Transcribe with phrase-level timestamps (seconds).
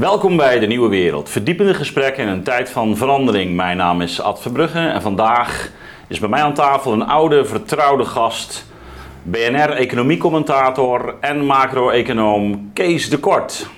[0.00, 1.28] Welkom bij de Nieuwe Wereld.
[1.28, 3.56] Verdiepende gesprekken in een tijd van verandering.
[3.56, 5.70] Mijn naam is Ad Verbrugge en vandaag
[6.08, 8.66] is bij mij aan tafel een oude, vertrouwde gast.
[9.22, 13.68] BNR-economiecommentator en macro-econoom Kees de Kort.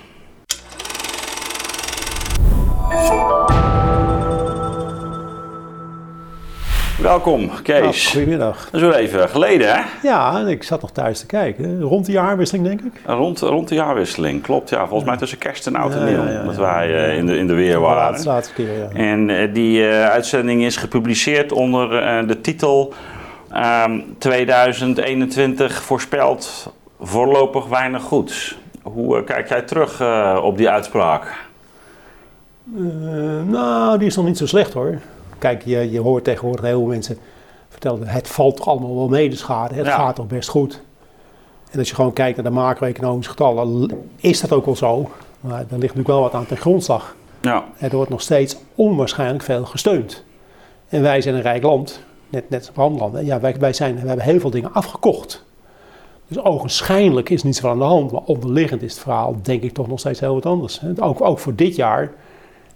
[7.03, 7.81] Welkom, Kees.
[7.81, 8.69] Nou, goedemiddag.
[8.71, 9.81] Dat is wel even geleden, hè?
[10.01, 11.81] Ja, en ik zat nog thuis te kijken.
[11.81, 13.01] Rond de jaarwisseling, denk ik.
[13.05, 14.69] Rond, rond de jaarwisseling, klopt.
[14.69, 16.23] Ja, volgens mij tussen kerst en oud en nieuw.
[16.23, 18.11] ja, ja, dat wij eh, in, de, in de weer waren.
[18.11, 18.89] laatste, laatste keer, ja.
[18.93, 21.89] En eh, die eh, uitzending is gepubliceerd onder
[22.27, 22.93] de titel
[23.51, 28.57] ehm, 2021 voorspelt voorlopig weinig goeds.
[28.81, 30.01] Hoe kijk jij terug
[30.41, 31.47] op die uitspraak?
[33.45, 34.99] Nou, die is nog niet zo slecht hoor.
[35.43, 37.17] Kijk, je, je hoort tegenwoordig heel veel mensen
[37.69, 39.73] vertellen, het valt toch allemaal wel mee de schade.
[39.75, 39.95] Het Ja.
[39.95, 40.81] gaat toch best goed.
[41.71, 45.09] En als je gewoon kijkt naar de macro-economische getallen, is dat ook wel zo.
[45.39, 47.15] Maar er ligt natuurlijk wel wat aan ten grondslag.
[47.41, 50.23] Ja, Er wordt nog steeds onwaarschijnlijk veel gesteund.
[50.89, 53.25] En wij zijn een rijk land, net, net als andere landen.
[53.25, 55.43] Ja, wij, wij, zijn, wij hebben heel veel dingen afgekocht.
[56.27, 58.11] Dus ogenschijnlijk is niets van aan de hand.
[58.11, 60.81] Maar onderliggend is het verhaal, denk ik, toch nog steeds heel wat anders.
[60.99, 62.11] Ook, ook voor dit jaar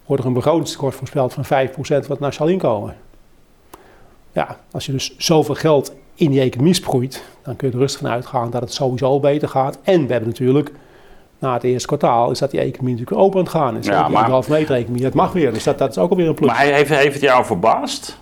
[0.07, 2.95] wordt er een begrotingstekort voorspeld van 5% van het nationaal inkomen.
[4.31, 8.01] Ja, als je dus zoveel geld in die economie sproeit, dan kun je er rustig
[8.01, 9.79] van uitgaan dat het sowieso beter gaat.
[9.83, 10.71] En we hebben natuurlijk,
[11.39, 13.85] na het eerste kwartaal, is dat die economie natuurlijk open aan het gaan is.
[13.85, 15.53] Ja, die maar- anderhalf meter economie, dat mag weer.
[15.53, 16.49] Dus dat, dat is ook alweer een plus.
[16.49, 18.17] maar heeft, heeft het jou verbaasd?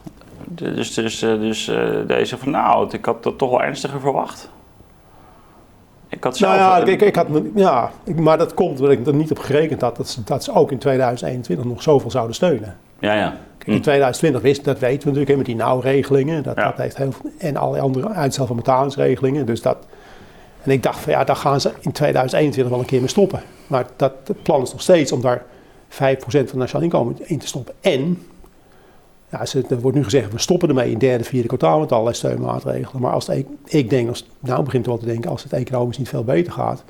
[0.48, 4.50] Dus, dus, eh, dus eh, deze van nou, ik had dat toch wel ernstiger verwacht.
[6.16, 6.56] Ik had zelf...
[6.56, 9.40] Nou ja, ik, ik had, ja ik, maar dat komt omdat ik er niet op
[9.40, 12.78] gerekend had dat ze, dat ze ook in 2021 nog zoveel zouden steunen.
[13.00, 13.38] ja, ja.
[13.66, 16.44] In 2020 wist, dat weten we natuurlijk, hè, met die nauwregelingen.
[16.44, 16.64] Dat, Ja.
[16.64, 19.46] dat heeft heel veel, en allerlei andere uitstel van betalingsregelingen.
[19.46, 19.78] Dus dat,
[20.64, 23.42] en ik dacht van ja, daar gaan ze in 2021 wel een keer mee stoppen.
[23.68, 25.44] Maar dat, het plan is nog steeds om daar
[25.90, 27.74] 5% van het nationaal inkomen in te stoppen.
[27.82, 28.24] En,
[29.44, 33.02] ja, er wordt nu gezegd, we stoppen ermee in derde, vierde kwartaal met allerlei steunmaatregelen.
[33.02, 35.98] Maar als het, e- ik denk, als, nou begint wel te denken, als het economisch
[35.98, 36.84] niet veel beter gaat,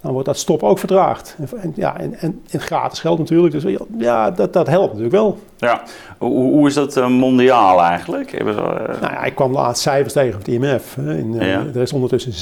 [0.00, 1.36] dan wordt dat stop ook vertraagd.
[1.60, 3.60] En, ja, en, en, en gratis geld natuurlijk.
[3.60, 5.38] Dus ja, dat, dat helpt natuurlijk wel.
[5.56, 5.82] ja.
[6.18, 8.30] Hoe, hoe is dat eh, mondiaal eigenlijk?
[8.36, 10.96] Hebben ze, eh, Nou ja, ik kwam laatst cijfers tegen op het IMF.
[10.96, 11.64] En, eh, Ja.
[11.74, 12.32] Er is ondertussen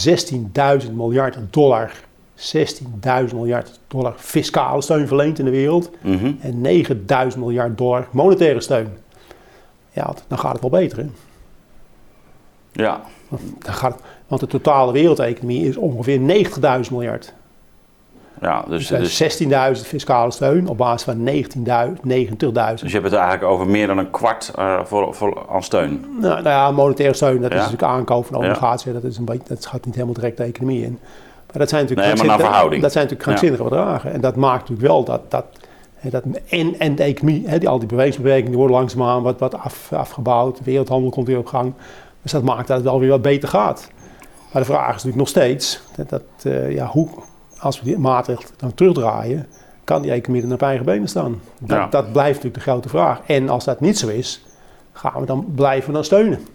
[0.86, 1.92] 16.000 miljard dollar,
[2.34, 5.91] 16.000 miljard dollar fiscale steun verleend in de wereld.
[6.03, 6.30] mhm.
[6.41, 6.60] En
[7.32, 8.88] 9.000 miljard dollar monetaire steun.
[9.94, 10.99] Ja, dan gaat het wel beter.
[10.99, 11.06] Hè?
[12.72, 13.00] Ja,
[13.59, 16.19] Dan gaat want de totale wereldeconomie is ongeveer
[16.84, 17.34] 90.000 miljard.
[18.41, 22.81] ja dus, Dus, dus, 16.000 fiscale steun op basis van 19.000, 90.000.
[22.81, 26.00] dus je hebt het eigenlijk over meer dan een kwart eh, voor, voor, aan steun.
[26.21, 27.56] Nou, nou ja, monetaire steun, dat Ja.
[27.56, 28.47] is natuurlijk aankoop van Ja.
[28.47, 28.93] obligaties.
[28.93, 30.99] Dat, is een beetje, dat gaat niet helemaal direct de economie in.
[31.47, 34.12] Maar dat zijn natuurlijk, Nee, maar dat zijn natuurlijk krankzinnige bedragen.
[34.12, 35.31] En dat maakt natuurlijk wel dat...
[35.31, 35.44] dat,
[36.10, 37.88] dat en, en de economie, hè, die, al die
[38.53, 40.56] worden langzaamaan wat, wat af, afgebouwd.
[40.59, 41.72] De wereldhandel komt weer op gang.
[42.22, 43.91] Dus dat maakt dat het wel weer wat beter gaat.
[44.53, 45.81] Maar de vraag is natuurlijk nog steeds...
[45.97, 47.09] Dat, dat, eh, ja, hoe,
[47.59, 49.47] als we die maatregelen dan terugdraaien...
[49.84, 51.41] kan die economie er op eigen benen staan?
[51.60, 51.87] Dat, Ja.
[51.87, 53.21] dat blijft natuurlijk de grote vraag.
[53.26, 54.44] En als dat niet zo is,
[54.92, 56.47] gaan we dan blijven dan steunen.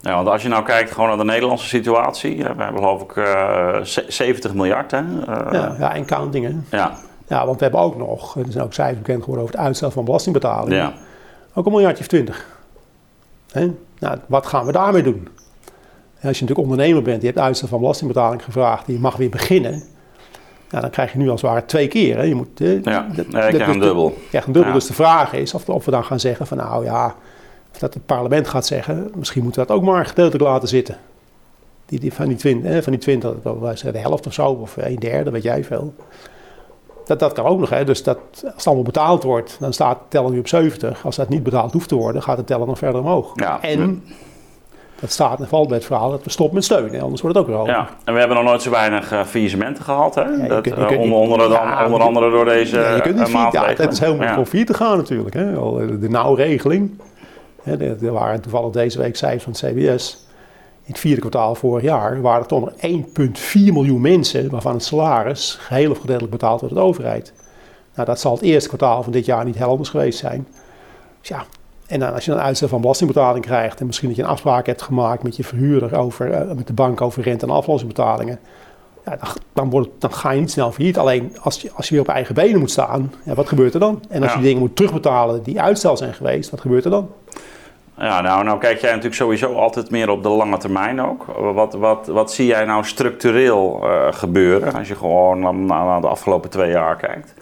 [0.00, 2.44] Ja, want als je nou kijkt gewoon naar de Nederlandse situatie.
[2.44, 4.98] eh, We hebben geloof ik eh, ze- 70 miljard hè.
[4.98, 6.44] Eh, Ja, ja, en counting.
[6.68, 6.76] Hè?
[6.76, 6.96] ja,
[7.32, 9.90] Ja, want we hebben ook nog, er zijn ook cijfers bekend geworden over het uitstel
[9.90, 10.76] van belastingbetalingen.
[10.76, 10.94] ja.
[11.54, 12.46] Ook een miljardje of twintig.
[13.52, 13.70] Hè?
[13.98, 15.28] Nou, wat gaan we daarmee doen?
[16.18, 19.28] En als je natuurlijk ondernemer bent, je hebt uitstel van belastingbetaling gevraagd, je mag weer
[19.30, 19.82] beginnen.
[20.70, 22.16] Ja, dan krijg je nu als het ware twee keer.
[22.16, 22.22] Hè?
[22.22, 24.08] Je moet, eh, Ja, dat- dat krijg een dubbel.
[24.22, 24.72] Je krijgt een dubbel.
[24.72, 24.78] Ja.
[24.78, 27.14] Dus de vraag is of, of we dan gaan zeggen van nou ja,
[27.72, 30.96] of dat het parlement gaat zeggen, misschien moeten we dat ook maar gedeeltelijk laten zitten.
[31.86, 34.46] Die, die, van die 20, hè, van die 20 dat was de helft of zo,
[34.48, 35.94] of een derde, weet jij veel.
[37.18, 37.84] Dat, dat kan ook nog, hè.
[37.84, 41.04] Dus dat, als het allemaal betaald wordt, dan staat de teller nu op 70.
[41.04, 43.30] Als dat niet betaald hoeft te worden, gaat de teller nog verder omhoog.
[43.34, 43.58] Ja.
[43.62, 44.04] En
[45.00, 47.36] dat staat en valt bij het verhaal dat we stoppen met steun, hè, anders wordt
[47.36, 47.74] het ook weer hoger.
[47.74, 50.14] Ja, en we hebben nog nooit zo weinig faillissementen gehad.
[50.14, 50.46] Hè?
[50.48, 53.30] dat, kunt- eh, onder, ja, dan- onder andere door deze Ja, je kunt niet eh,
[53.32, 53.52] failliet.
[53.52, 53.84] Ja, maatregelen.
[53.84, 54.38] het is heel moeilijk Ja.
[54.38, 55.34] om failliet te gaan natuurlijk.
[55.34, 55.52] Hè.
[55.98, 57.00] De nauwregeling.
[57.62, 57.76] Hè,
[58.06, 60.26] er waren toevallig deze week cijfers van het CBS.
[60.84, 64.50] In het vierde kwartaal vorig jaar waren er toch nog 1,4 miljoen mensen...
[64.50, 67.32] waarvan het salaris geheel of gedeeltelijk betaald wordt door de overheid.
[67.94, 70.46] Nou, dat zal het eerste kwartaal van dit jaar niet heel anders geweest zijn.
[71.20, 71.44] Dus ja,
[71.86, 73.80] en dan, als je dan uitstel van belastingbetaling krijgt...
[73.80, 75.96] en misschien dat je een afspraak hebt gemaakt met je verhuurder...
[75.96, 78.38] Over, eh, met de bank over rente- en aflossingsbetalingen...
[79.04, 80.98] Ja, dan, dan, wordt het- dan ga je niet snel failliet.
[80.98, 83.80] Alleen als je, als je weer op eigen benen moet staan, ja, wat gebeurt er
[83.80, 84.02] dan?
[84.08, 84.36] En als Ja.
[84.38, 87.08] je dingen moet terugbetalen die uitstel zijn geweest, wat gebeurt er dan?
[88.02, 91.24] Ja, nou, nou kijk jij natuurlijk sowieso altijd meer op de lange termijn ook.
[91.54, 96.06] Wat, wat, wat zie jij nou structureel eh, gebeuren als je gewoon naar, naar de
[96.06, 97.34] afgelopen twee jaar kijkt?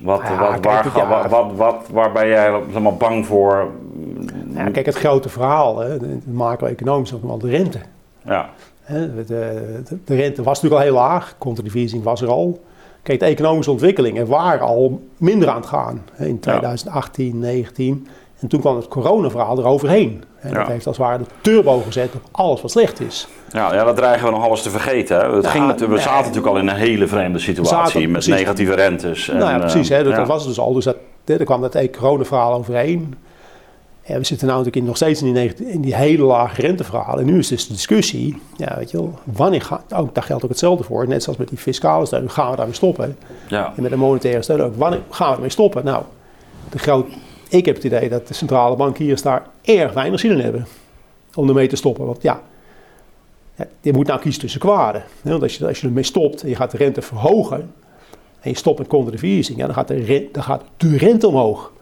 [0.00, 1.08] Wat, Ja, wat, waar, ja.
[1.08, 3.70] wat, wat, wat- waar ben jij zeg maar, bang voor?
[4.54, 7.78] Ja, kijk, het grote verhaal, hè, macro-economisch wel de rente.
[8.22, 8.48] Ja,
[8.82, 12.64] Hè, De, de, de rente was natuurlijk al heel laag, controlevering was er al.
[13.02, 18.06] Kijk, de economische ontwikkelingen waren al minder aan het gaan in 2018, 19.
[18.40, 20.24] En toen kwam het coronaverhaal eroverheen.
[20.40, 23.28] En dat heeft als het ware de turbo gezet op alles wat slecht is.
[23.52, 25.16] ja, ja, dat dreigen we nog alles te vergeten.
[25.18, 25.34] Hè.
[25.34, 28.10] Het Ja, ging, natuurlijk- we zaten natuurlijk al in een hele vreemde situatie zaten- met
[28.10, 28.34] precies.
[28.34, 29.28] negatieve rentes.
[29.28, 30.72] En, nou ja, precies, eh, hè, dat, was het dus al.
[30.72, 33.14] Dus dat, daar kwam dat coronaverhaal overheen.
[34.02, 37.20] En we zitten nu natuurlijk in, nog steeds in die, in die hele lage renteverhalen.
[37.20, 40.42] En nu is dus de discussie, ja, weet je wel, wanneer gaat, ook, daar geldt
[40.44, 41.08] ook hetzelfde voor.
[41.08, 43.16] Net zoals met die fiscale steun, gaan we daarmee stoppen?
[43.48, 43.72] Ja.
[43.76, 44.76] En met de monetaire steun ook.
[44.76, 45.84] Wanneer gaan we ermee stoppen?
[45.84, 46.02] Nou,
[46.70, 47.06] de groot,
[47.48, 50.66] ik heb het idee dat de centrale bankiers daar erg weinig zin in hebben
[51.34, 52.06] om ermee te stoppen.
[52.06, 52.42] Want ja,
[53.80, 55.04] je moet nou kiezen tussen kwaden.
[55.22, 57.72] Want als je, als je ermee stopt en je gaat de rente verhogen
[58.40, 61.72] en je stopt met quantitative dan, gaat de rente, dan gaat de rente omhoog.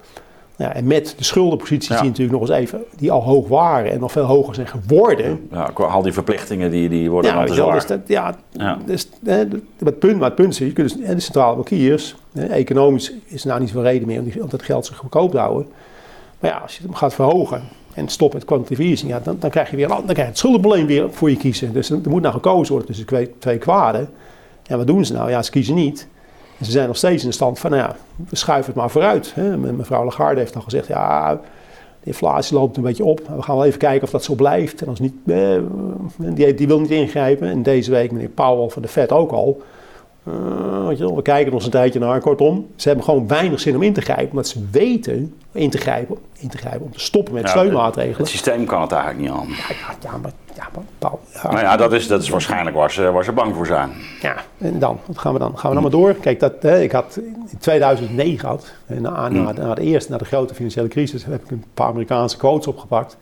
[0.57, 2.01] Ja, en met de schuldenposities Ja.
[2.01, 5.49] die natuurlijk nog eens even, die al hoog waren en nog veel hoger zijn geworden.
[5.51, 7.73] Ja, al die verplichtingen die, die worden Ja, dan te zwaar.
[7.75, 8.79] dus dat, ja, Ja.
[8.87, 12.15] dus, hè, de- het punt, maar het punt is, je kunt dus, de centrale bankiers,
[12.33, 14.97] hè, economisch is er nou niet zoveel reden meer om, die, om dat geld zich
[14.97, 15.67] goedkoop te houden.
[16.39, 17.63] Maar ja, als je hem gaat verhogen
[17.95, 20.39] en stopt met quantitative easing, ja, dan, dan krijg je weer dan krijg je het
[20.39, 21.73] schuldenprobleem weer voor je kiezen.
[21.73, 24.09] Dus er, er moet nou gekozen worden tussen twee, twee kwaden.
[24.67, 25.31] En wat doen ze nou?
[25.31, 26.09] Ja, ze kiezen niet.
[26.59, 27.97] En ze zijn nog steeds in de stand van, nou ja,
[28.29, 29.33] we schuiven het maar vooruit.
[29.35, 29.57] Hè.
[29.57, 31.41] Me- Mevrouw Lagarde heeft al gezegd, ja, de
[32.11, 33.21] inflatie loopt een beetje op.
[33.37, 34.83] We gaan wel even kijken of dat zo blijft.
[34.83, 35.57] En als niet, eh,
[36.17, 37.49] die, die wil niet ingrijpen.
[37.49, 39.63] En deze week meneer Powell van de Fed ook al.
[40.27, 40.33] Eh,
[40.89, 42.21] we kijken nog eens een tijdje naar.
[42.21, 44.31] Kortom, ze hebben gewoon weinig zin om in te grijpen.
[44.31, 48.19] Omdat ze weten in te grijpen, in te grijpen om te stoppen met Ja, steunmaatregelen.
[48.19, 49.49] Het systeem kan het eigenlijk niet aan.
[49.49, 50.69] Ja, ja, ja, maar, ja,
[50.99, 53.67] Powell- ja, Nou ja, dat is, dat is waarschijnlijk waar ze, waar ze bang voor
[53.67, 53.91] zijn.
[54.21, 55.59] ja, en dan, wat gaan we dan?
[55.59, 56.15] Gaan we dan maar door?
[56.15, 57.17] Kijk, dat, hè, ik had
[57.51, 61.43] in 2009 gehad, hè, na, na, na de eerste, na de grote financiële crisis, heb
[61.45, 63.17] ik een paar Amerikaanse quotes opgepakt.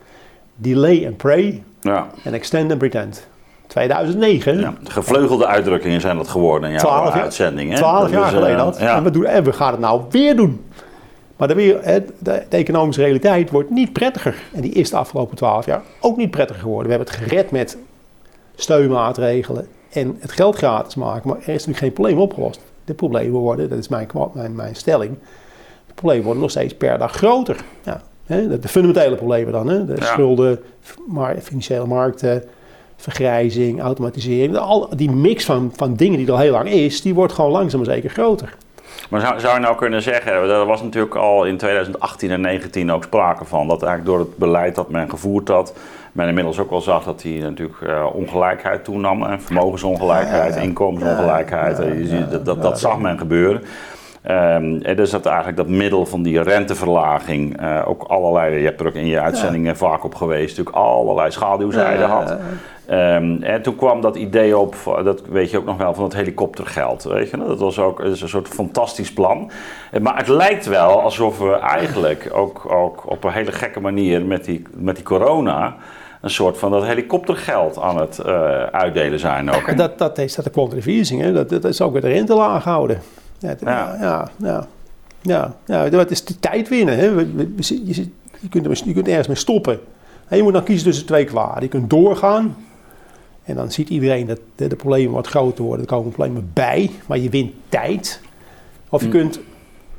[0.57, 2.07] Delay and pray Ja.
[2.25, 3.27] en extend and pretend.
[3.67, 7.71] 2009, Ja, gevleugelde uitdrukkingen zijn dat geworden in jouw 12 jaar, uitzending.
[7.71, 7.77] hè?
[7.77, 8.77] 12 Dat jaar is, eh, geleden dat.
[8.77, 10.65] En, we doen, en we gaan het nou weer doen.
[11.37, 11.55] Maar de,
[12.19, 14.43] de, de economische realiteit wordt niet prettiger.
[14.53, 16.89] En die is de afgelopen 12 jaar ook niet prettiger geworden.
[16.91, 17.77] We hebben het gered met
[18.55, 21.29] steunmaatregelen en het geld gratis maken.
[21.29, 22.61] Maar er is natuurlijk geen probleem opgelost.
[22.85, 25.19] De problemen worden, dat is mijn, mijn, mijn stelling,
[25.87, 27.57] de problemen worden nog steeds per dag groter.
[27.85, 29.69] Ja, hè, de, de fundamentele problemen dan.
[29.69, 30.05] Hè, de Ja.
[30.05, 30.61] schulden,
[31.07, 32.45] maar, financiële markten,
[32.97, 34.57] vergrijzing, automatisering.
[34.57, 37.51] Al die mix van, van dingen die er al heel lang is, die wordt gewoon
[37.51, 38.57] langzaam maar zeker groter.
[39.11, 42.93] Maar zou, zou je nou kunnen zeggen, er was natuurlijk al in 2018 en 2019
[42.93, 45.75] ook sprake van, dat eigenlijk door het beleid dat men gevoerd had,
[46.13, 52.63] men inmiddels ook wel zag dat die natuurlijk eh, ongelijkheid toenam, en vermogensongelijkheid, inkomensongelijkheid, dat,
[52.63, 53.63] dat zag men gebeuren.
[54.23, 58.81] Ehm, en dus dat eigenlijk dat middel van die renteverlaging eh, ook allerlei, je hebt
[58.81, 62.37] er ook in je uitzendingen vaak op geweest, natuurlijk allerlei schaduwzijden had.
[62.87, 64.75] Ehm, en toen kwam dat idee op,
[65.05, 67.03] dat weet je ook nog wel, van het helikoptergeld.
[67.03, 67.37] Weet je?
[67.37, 69.51] Dat was ook dat is een soort fantastisch plan.
[69.91, 74.25] Eh, Maar het lijkt wel alsof we eigenlijk ook, ook op een hele gekke manier
[74.25, 75.77] met die, met die corona
[76.21, 79.67] een soort van dat helikoptergeld aan het eh, uitdelen zijn ook.
[79.69, 81.33] En dat, dat is dat de quantitative easing, hè?
[81.33, 83.01] Dat, dat is ook weer de rente laag houden.
[83.43, 83.57] Ja,
[84.01, 84.31] Ja.
[84.37, 84.67] ja,
[85.21, 85.99] ja, ja.
[85.99, 86.97] Het is de tijd winnen.
[86.97, 87.05] Hè?
[87.05, 89.81] Je, kunt er, je kunt ergens mee stoppen.
[90.29, 91.63] En je moet dan kiezen tussen twee kwaden.
[91.63, 92.57] Je kunt doorgaan.
[93.45, 95.85] En dan ziet iedereen dat de, problemen wat groter worden.
[95.87, 98.21] Er komen problemen bij, maar je wint tijd.
[98.89, 99.13] Of je Hm.
[99.13, 99.41] kunt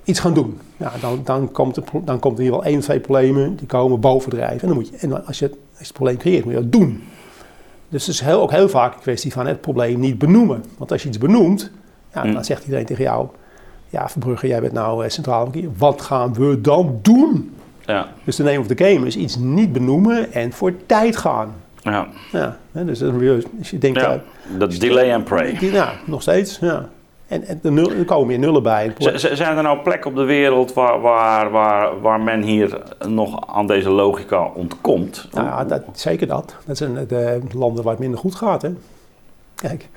[0.03, 0.59] iets gaan doen.
[0.77, 3.55] Ja, dan, dan, komt er, dan komt er in ieder geval één of twee problemen
[3.55, 4.61] die komen bovendrijven.
[4.61, 6.71] En, dan moet je, en als, je, als je het probleem creëert, moet je dat
[6.71, 7.03] doen.
[7.89, 10.63] Dus het is heel, ook heel vaak een kwestie van het probleem niet benoemen.
[10.77, 11.71] Want als je iets benoemt,
[12.13, 12.33] ja, Hm.
[12.33, 13.27] dan zegt iedereen tegen jou...
[13.89, 15.69] Ja, Verbrugge, jij bent nou eh, centraal bankier.
[15.77, 17.55] Wat gaan we dan doen?
[17.85, 21.53] Ja, Dus de name of the game is iets niet benoemen en voor tijd gaan.
[21.81, 22.07] ja.
[22.31, 23.99] Ja, hè, dus, dat is- als je denkt...
[23.99, 24.13] ja.
[24.13, 24.19] eh,
[24.57, 25.57] dat delay and pray.
[25.59, 26.57] ja, nog steeds.
[26.59, 26.89] Ja.
[27.27, 28.93] En, en er, nul- er komen meer nullen bij.
[29.15, 33.67] Zijn er nou plekken op de wereld waar, waar, waar, waar men hier nog aan
[33.67, 35.27] deze logica ontkomt?
[35.31, 36.55] Nou ja, dat, zeker dat.
[36.65, 38.61] Dat zijn de landen waar het minder goed gaat.
[38.61, 38.69] Hè.
[39.55, 39.89] Kijk,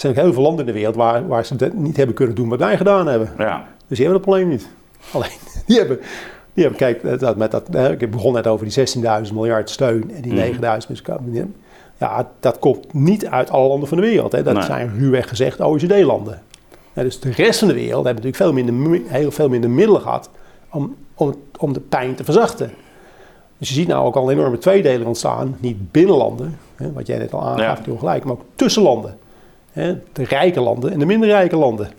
[0.00, 2.34] zijn ook heel veel landen in de wereld waar, waar ze dat niet hebben kunnen
[2.34, 3.30] doen wat wij gedaan hebben.
[3.38, 4.68] Ja, Dus die hebben dat probleem niet.
[5.14, 5.30] Alleen,
[5.66, 5.98] die hebben,
[6.54, 7.62] die hebben kijk, dat, met dat,
[8.02, 8.88] ik begon net over die
[9.26, 10.42] 16.000 miljard steun en die Mhm.
[10.82, 11.54] 9.000 miskramen.
[11.98, 14.32] Ja, dat komt niet uit alle landen van de wereld.
[14.32, 14.42] Hè.
[14.42, 14.62] Dat Nee.
[14.62, 16.42] zijn ruwweg gezegd OECD-landen.
[16.92, 19.70] Ja, dus de rest van de wereld hebben natuurlijk veel minder, mi- heel veel minder
[19.70, 20.30] middelen gehad
[20.70, 22.70] om, om, om de pijn te verzachten.
[23.58, 27.06] Dus je ziet nou ook al een enorme tweedeling ontstaan, niet binnen landen, hè, wat
[27.06, 27.92] jij net al aangaf, Ja.
[27.98, 29.18] gelijk, maar ook tussen landen.
[29.70, 31.90] Hè, de rijke landen en de minder rijke landen.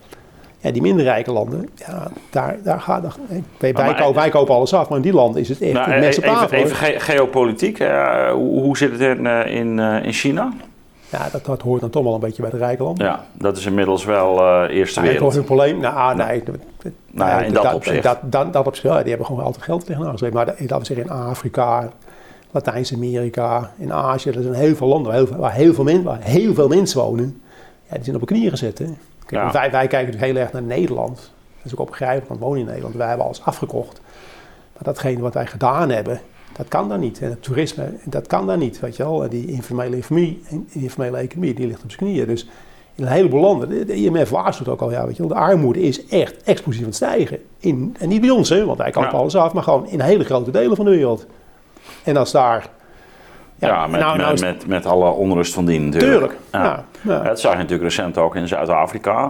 [0.59, 3.01] Ja, die minder rijke landen, ja, daar, daar gaat...
[3.01, 3.15] Daar,
[3.57, 5.91] wij, Maar- kopen, wij kopen alles af, maar in die landen is het echt Nou,
[5.91, 6.57] een mes op even tafel.
[6.57, 7.77] even ge- geopolitiek.
[8.31, 10.53] hoe, hoe zit het in, eh, in, eh, in China?
[11.09, 13.05] Ja, dat, dat hoort dan toch wel een beetje bij de rijke landen.
[13.05, 15.33] Ja, dat is inmiddels wel eh eerste hoor wereld.
[15.33, 15.79] hun probleem.
[15.79, 16.43] Nou, nee.
[16.43, 18.03] dat- dat- Nou ja, in dat opzicht.
[18.03, 20.33] Dat, dat, dat opzicht, ja, die hebben gewoon altijd geld tegenaan gezet.
[20.33, 21.89] Maar dat- laten we zeggen in Afrika,
[22.51, 26.03] Latijns-Amerika, in Azië, er zijn heel veel landen waar heel, veel- waar heel, veel, men,
[26.03, 27.41] waar heel veel mensen wonen.
[27.91, 28.77] Ja, die zijn op hun knieën gezet.
[28.77, 28.85] Hè.
[28.85, 29.51] Kijk, Ja.
[29.51, 31.15] wij, wij kijken natuurlijk heel erg naar Nederland.
[31.57, 32.95] Dat is ook opbegrijpelijk, want we wonen in Nederland.
[32.95, 34.01] Wij hebben alles afgekocht.
[34.73, 36.21] Maar datgene wat wij gedaan hebben,
[36.57, 37.21] dat kan daar niet.
[37.21, 38.79] En het toerisme, dat kan daar niet.
[38.79, 39.23] Weet je wel.
[39.23, 42.27] En Die informele economie, die informele economie, die ligt op zijn knieën.
[42.27, 42.47] Dus
[42.95, 45.81] in een heleboel landen, de, IMF waarschuwt ook al, ja, weet je wel, de armoede
[45.81, 47.39] is echt explosief aan het stijgen.
[47.59, 49.17] In, en niet bij ons, hè, want wij kopen Ja.
[49.17, 51.25] alles af, maar gewoon in hele grote delen van de wereld.
[52.03, 52.69] En als daar...
[53.67, 56.11] Ja, met, nou, nou met, met, met alle onrust van dien natuurlijk.
[56.11, 56.39] Tuurlijk.
[56.51, 56.63] Ja.
[56.63, 56.83] Ja.
[57.01, 57.19] Ja.
[57.23, 59.27] Dat zag je natuurlijk recent ook in Zuid-Afrika.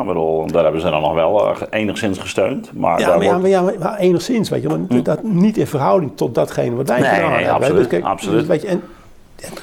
[0.47, 2.71] Daar hebben ze dan nog wel eh, enigszins gesteund.
[2.73, 5.23] Maar Ja, daar maar, ja, wordt- maar, ja, maar- maar enigszins, weet je, maar dat
[5.23, 7.53] niet in verhouding tot datgene wat wij Nee, gedaan nee, hebben.
[7.53, 8.47] absoluut, Dus kijk, absoluut.
[8.47, 8.81] Weet je, en,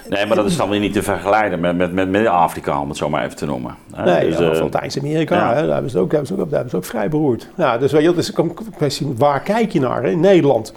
[0.08, 2.96] Nee, maar dat is dan weer niet te vergelijken met, met, met Midden-Afrika, om het
[2.96, 3.74] zo maar even te noemen.
[3.94, 5.54] Hè, Nee, dus, ja, of Latijns-Amerika, ja.
[5.54, 7.48] daar hebben ze ook, daar hebben ze ook, daar hebben ze ook vrij beroerd.
[7.56, 10.08] Ja, dus weet je, is een kwestie, waar kijk je naar hè?
[10.10, 10.72] in Nederland?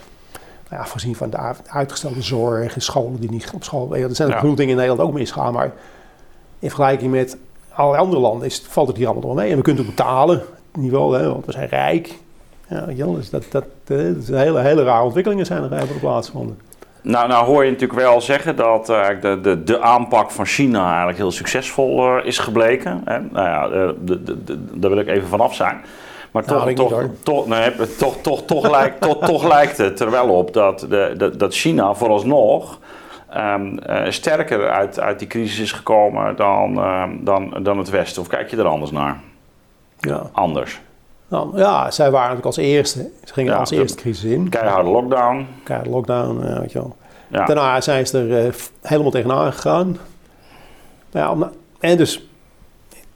[0.71, 1.37] Nou ja, voorzien van de
[1.67, 3.95] uitgestelde zorg, scholen die niet op school...
[3.95, 4.39] Er zijn Ja.
[4.39, 5.71] genoeg dingen in Nederland ook misgaan, maar
[6.59, 7.37] in vergelijking met
[7.73, 9.51] alle andere landen is, valt het hier allemaal wel mee.
[9.51, 10.41] En we kunnen het ook betalen,
[10.73, 12.17] niet wel, hè, want we zijn rijk.
[12.67, 16.59] Ja, dus dat, dat, eh, dat hele, hele rare ontwikkelingen zijn er eigenlijk plaatsgevonden.
[17.01, 20.87] Nou, nou hoor je natuurlijk wel zeggen dat eh, de, de, de aanpak van China
[20.87, 23.01] eigenlijk heel succesvol eh, is gebleken.
[23.05, 23.19] Hè?
[23.19, 25.81] Nou ja, de, de, de- daar wil ik even vanaf zijn.
[26.31, 30.11] Maar Nou, toch, toch, toch, nee, toch, toch, toch, lijkt, toch, toch lijkt het er
[30.11, 32.79] wel op dat, de, dat China vooralsnog
[33.29, 38.21] ehm, eh, sterker uit, uit die crisis is gekomen dan, ehm, dan, dan het Westen.
[38.21, 39.19] Of kijk je er anders naar?
[39.99, 40.29] Ja.
[40.31, 40.81] Anders.
[41.27, 43.09] Nou, ja, zij waren natuurlijk als eerste.
[43.23, 44.49] Ze gingen Ja, als eerste crisis in.
[44.49, 45.47] Keiharde lockdown.
[45.63, 46.95] Keiharde lockdown, eh, weet je wel.
[47.27, 47.45] Ja.
[47.45, 49.97] Daarna zijn ze er eh, helemaal tegenaan gegaan.
[51.13, 52.27] Om- en dus,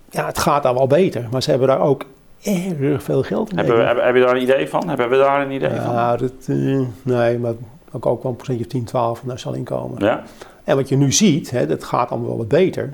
[0.10, 1.28] ja, het gaat daar wel beter.
[1.32, 2.06] Maar ze hebben daar ook
[2.46, 3.58] erg veel geld in.
[3.58, 4.88] Hebben we, hebben, heb je daar een idee van?
[4.88, 6.18] Hebben we daar een idee van?
[6.18, 7.54] dat, eh, nee, maar
[7.92, 10.04] ook, ook wel een procentje of 10, 12 van nationaal inkomen.
[10.04, 10.24] Ja?
[10.64, 12.94] En wat je nu ziet, hè, dat gaat allemaal wel wat beter.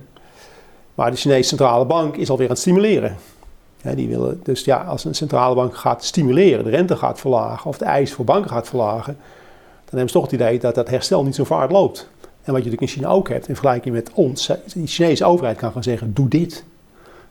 [0.96, 3.15] Maar de Chinese centrale bank is alweer aan het stimuleren.
[3.81, 7.70] Hè, die willen, dus ja, als een centrale bank gaat stimuleren, de rente gaat verlagen
[7.70, 9.17] of de eisen voor banken gaat verlagen,
[9.86, 12.10] dan hebben ze toch het idee dat dat herstel niet zo vaart loopt.
[12.22, 15.58] En wat je natuurlijk in China ook hebt, in vergelijking met ons, die Chinese overheid
[15.58, 16.63] kan gaan zeggen, doe dit.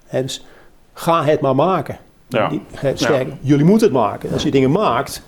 [0.07, 0.45] Hè, dus
[0.93, 1.99] ga het maar maken.
[2.30, 2.49] Ja.
[2.49, 2.62] Die-
[2.94, 4.32] sterker, Jullie moeten het maken.
[4.32, 5.22] Als je dingen maakt,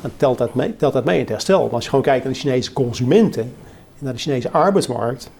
[0.00, 1.64] dan telt dat mee, telt dat mee in het herstel.
[1.64, 3.52] Maar als je gewoon kijkt naar de Chinese consumenten en
[3.98, 5.30] naar de Chinese arbeidsmarkt,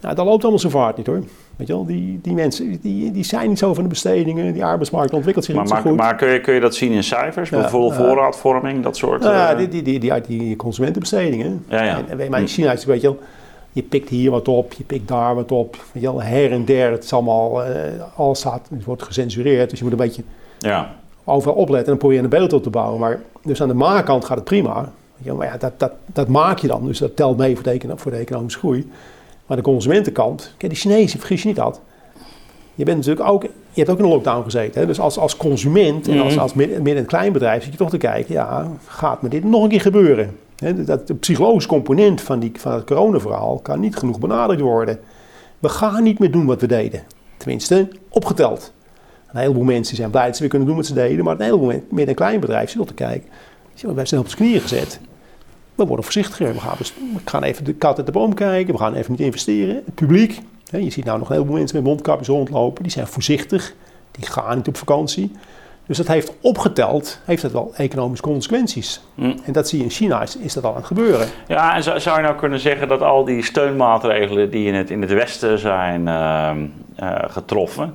[0.00, 1.22] nou, dat loopt allemaal zo vaart niet hoor.
[1.56, 4.64] Weet je wel, die, die mensen die, die zijn niet zo van de bestedingen, die
[4.64, 5.96] arbeidsmarkt ontwikkelt zich Maar, niet zo maar, goed.
[6.00, 7.50] maar kun, je, kun je dat zien in cijfers?
[7.50, 8.06] Ja, Bijvoorbeeld ja.
[8.06, 9.20] voorraadvorming, dat soort...
[9.20, 11.64] nou ja, eh, die, die, die, die, die consumentenbestedingen.
[11.68, 12.02] Ja, ja.
[12.18, 13.18] En, maar in China is het, weet je wel,
[13.72, 15.76] je pikt hier wat op, je pikt daar wat op.
[15.92, 19.70] Weet je wel, her en der, het is allemaal, eh, alles staat, het wordt gecensureerd.
[19.70, 20.22] Dus je moet een beetje
[20.64, 20.94] ja.
[21.24, 23.00] overal opletten en dan probeer je een beeld op te bouwen.
[23.00, 24.92] Maar dus aan de maakkant gaat het prima.
[25.36, 27.96] Maar ja, dat, dat, dat maak je dan, dus dat telt mee voor de, econo-
[27.96, 28.90] voor de economische groei.
[29.46, 31.80] Maar de consumentenkant, kijk, die Chinezen, vergis je niet dat.
[32.74, 34.80] Je bent natuurlijk ook, je hebt ook in een lockdown gezeten.
[34.80, 34.86] Hè?
[34.86, 36.42] Dus als, als consument en als, Mhm.
[36.42, 39.62] als midden, midden- en kleinbedrijf zit je toch te kijken, ja, gaat me dit nog
[39.62, 40.36] een keer gebeuren?
[40.56, 44.98] Hè, dat, de psychologische component van, die, van het coronaverhaal kan niet genoeg benadrukt worden.
[45.58, 47.02] We gaan niet meer doen wat we deden.
[47.36, 48.72] Tenminste, opgeteld.
[49.34, 51.42] Een heleboel mensen zijn blij dat ze weer kunnen doen wat ze deden, maar een
[51.44, 53.28] heleboel men- midden- en kleinbedrijf zit op te kijken.
[53.94, 55.00] Wij zijn op de knieën gezet.
[55.74, 56.52] We worden voorzichtiger.
[56.52, 58.74] We gaan, dus- we gaan even de kat uit de boom kijken.
[58.74, 59.74] We gaan even niet investeren.
[59.74, 60.40] Het publiek.
[60.70, 62.82] Hè, je ziet nou nog een heleboel mensen met mondkapjes rondlopen.
[62.82, 63.74] Die zijn voorzichtig.
[64.10, 65.32] Die gaan niet op vakantie.
[65.86, 69.00] Dus dat heeft opgeteld, heeft dat wel economische consequenties.
[69.14, 69.32] Hm.
[69.44, 71.28] En dat zie je in China, is, is dat al aan het gebeuren.
[71.48, 74.90] Ja, en zou, zou je nou kunnen zeggen dat al die steunmaatregelen die in het,
[74.90, 77.94] in het Westen zijn ehm, eh, getroffen,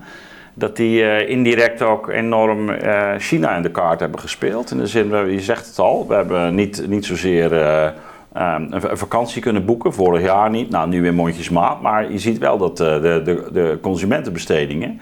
[0.54, 4.72] dat die eh, indirect ook enorm eh, China in de kaart hebben gespeeld?
[4.72, 7.90] In de zin, je zegt het al, we hebben niet, niet zozeer eh,
[8.34, 12.38] ehm, een, vakantie kunnen boeken, vorig jaar niet, nou nu weer mondjesmaat, maar je ziet
[12.38, 15.02] wel dat de, de, de consumentenbestedingen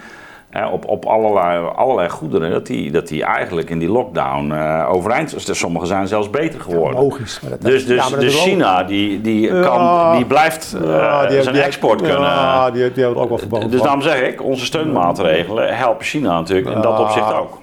[0.58, 4.90] eh, op, op allerlei, allerlei goederen, dat die, dat die eigenlijk in die lockdown eh
[4.92, 7.02] overeind, dus sommige zijn zelfs beter geworden.
[7.02, 7.40] Logisch.
[7.42, 9.62] Maar dat, Dus, dus, ja, maar dat dus is China die, die, Ja.
[9.62, 12.74] kan, die blijft eh, Ja, die- zijn die- export ja, kunnen.
[12.74, 13.72] die, die hebben ook wel verboden.
[13.72, 17.58] dus daarom zeg ik, onze steunmaatregelen helpen China natuurlijk in dat opzicht ook.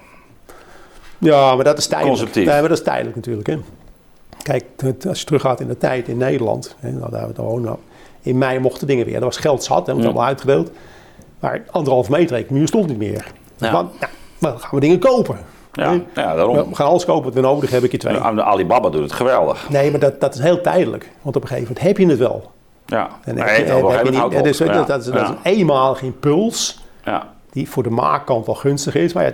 [1.17, 2.17] Ja, maar dat is tijdelijk.
[2.17, 2.45] Conceptief.
[2.45, 3.47] Nee, maar dat is tijdelijk natuurlijk.
[3.47, 3.57] Hè.
[4.43, 4.63] Kijk,
[5.07, 7.77] als je teruggaat in de tijd in Nederland, hè, nou, daar, wonen we.
[8.29, 9.15] in mei mochten dingen weer.
[9.15, 10.71] Er was geld zat, hè, dat was allemaal uitgedeeld.
[11.45, 13.31] Maar anderhalf meter economie stond niet meer.
[13.57, 13.71] Ja.
[13.71, 15.37] Want, nou, Maar dan gaan we dingen kopen.
[15.73, 16.03] Ja, Nee?
[16.15, 16.55] ja daarom.
[16.69, 18.13] We gaan alles kopen wat we nodig hebben, keer twee.
[18.13, 19.69] De Alibaba doet het geweldig.
[19.69, 21.11] Nee, maar dat, dat is heel tijdelijk.
[21.21, 22.51] Want op een gegeven moment heb je het wel.
[22.85, 23.09] Ja.
[23.23, 25.29] En heb je- heb niet- dus dat, dat is, dat is Ja.
[25.29, 27.27] een eenmalige impuls Ja.
[27.51, 29.13] die voor de maakkant wel gunstig is.
[29.13, 29.31] Maar ja,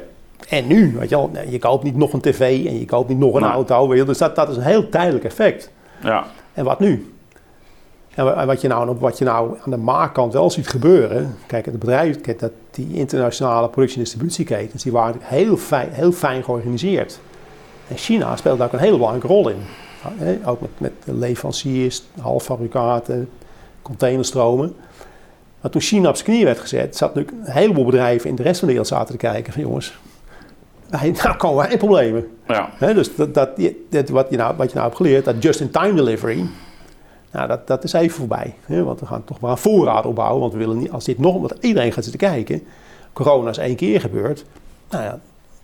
[0.50, 3.20] en nu, weet je wel, je koopt niet nog een tv en je koopt niet
[3.20, 3.52] nog een Nee.
[3.52, 3.88] auto.
[3.88, 5.72] Weet je, dus dat, dat is een heel tijdelijk effect.
[6.04, 6.24] Ja.
[6.54, 7.14] En wat nu?
[8.16, 11.36] En wa- en wat je nou, wat je nou aan de maakkant wel ziet gebeuren.
[11.48, 16.12] Kijk, het bedrijf, kijk, dat, die internationale productie- en distributieketens, die waren heel fijn, heel
[16.12, 17.20] fijn georganiseerd.
[17.88, 19.58] En China speelt daar ook een hele belangrijke rol in.
[20.16, 23.30] Hè, Ook met, met leveranciers, halffabrikaten,
[23.82, 24.76] containerstromen.
[25.62, 28.44] Maar toen China op zijn knie werd gezet, zat natuurlijk een heleboel bedrijven in de
[28.44, 30.00] rest van de wereld zaten te kijken van jongens,
[30.90, 32.28] wij, nou komen wij in problemen.
[32.48, 32.70] Ja.
[32.94, 33.50] Dus dat, dat,
[33.90, 36.46] dat, wat, je nou, wat je nou hebt geleerd, dat just-in-time delivery,
[37.32, 38.54] nou, dat, dat is even voorbij.
[38.66, 40.40] Hè, want we gaan toch maar een voorraad opbouwen.
[40.40, 42.64] Want we willen niet, als dit nog, want iedereen gaat zitten kijken.
[43.14, 44.46] Corona is één keer gebeurd.
[44.90, 45.20] Nou ja,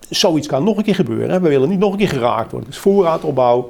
[0.10, 1.30] zoiets kan nog een keer gebeuren.
[1.30, 1.40] Hè.
[1.40, 2.70] We willen niet nog een keer geraakt worden.
[2.70, 3.70] Dus voorraadopbouw.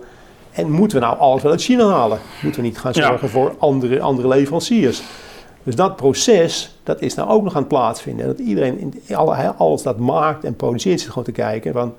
[0.51, 2.20] En moeten we nou alles wel uit China halen?
[2.42, 3.08] Moeten we niet gaan Ja.
[3.08, 5.01] zorgen voor andere, andere leveranciers?
[5.63, 8.25] Dus dat proces, dat is nou ook nog aan het plaatsvinden.
[8.25, 11.94] Dat iedereen, in alle, alles dat maakt en produceert, zit gewoon te kijken van...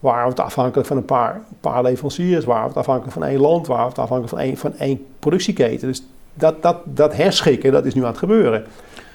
[0.00, 2.44] Waren we het afhankelijk van een paar, een paar leveranciers?
[2.44, 3.66] Waren we het afhankelijk van één land?
[3.66, 5.88] Waren we het afhankelijk van één, van één productieketen?
[5.88, 6.02] Dus
[6.34, 8.64] dat, dat, dat herschikken, dat is nu aan het gebeuren.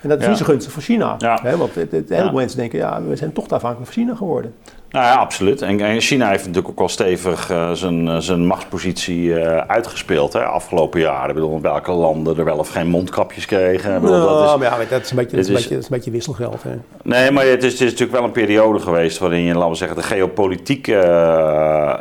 [0.01, 0.29] En dat is Ja.
[0.29, 1.15] niet zo gunstig voor China.
[1.17, 1.39] Ja.
[1.41, 1.57] Hè?
[1.57, 4.53] Want het, het, heel veel mensen denken, ja, we zijn toch afhankelijk van China geworden.
[4.95, 5.61] Nou ja, absoluut.
[5.61, 10.43] En, China heeft natuurlijk ook wel stevig eh, zijn, eh, zijn machtspositie eh, uitgespeeld hè,
[10.43, 11.27] afgelopen jaren.
[11.29, 13.95] Ik bedoel, welke landen er wel of geen mondkapjes kregen.
[13.95, 15.61] Ik bedoel, dat is, maar ja, dat is een beetje, dat is dit een is-
[15.61, 16.63] beetje, dat is een beetje wisselgeld.
[16.63, 16.69] Hè?
[17.03, 19.75] nee, maar het is, het is natuurlijk wel een periode geweest waarin je, laten we
[19.75, 20.93] zeggen, de geopolitieke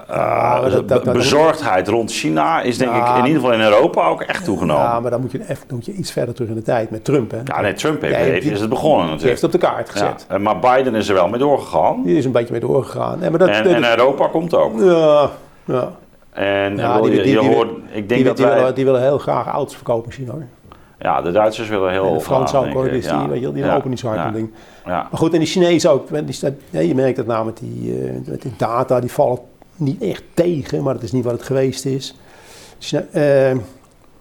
[0.09, 3.11] dat- dat- dat- bezorgdheid rond China is denk Ja.
[3.13, 4.83] ik in ieder geval in Europa ook echt toegenomen.
[4.83, 6.63] Ja, Ja, maar dan moet je, even, dan moet je iets verder terug in de
[6.63, 7.31] tijd met Trump.
[7.31, 7.61] Hè?
[7.63, 9.35] nee, Trump heeft, Ja, is het begonnen Die heeft natuurlijk.
[9.41, 10.27] het op de kaart gezet.
[10.31, 12.03] Ja, maar Biden is er wel mee doorgegaan.
[12.05, 12.83] Die is een beetje mee doorgegaan.
[12.93, 14.81] En, maar dat, En, dat- en Europa komt ook.
[14.81, 15.31] ja,
[15.65, 15.93] ja.
[16.31, 18.55] En Ja, die- je, die- je die- hoort, ik denk dat wij...
[18.55, 20.33] willen, die willen heel graag auto's verkopen China.
[20.33, 20.47] Hoor.
[20.99, 22.89] Ja, de Duitsers willen heel En de Fransen ook hoor.
[22.89, 23.75] Dus die, weet je, die Ja.
[23.75, 24.31] lopen niet zo hard Ja.
[24.31, 24.51] ding.
[24.85, 24.91] Ja.
[25.11, 26.09] Maar goed, en die Chinezen ook.
[26.71, 29.01] Die je merkt dat nou met die, eh, met die data.
[29.01, 29.39] Die vallen
[29.77, 30.83] niet echt tegen.
[30.83, 32.19] Maar dat is niet wat het geweest is.
[32.79, 33.55] China, eh,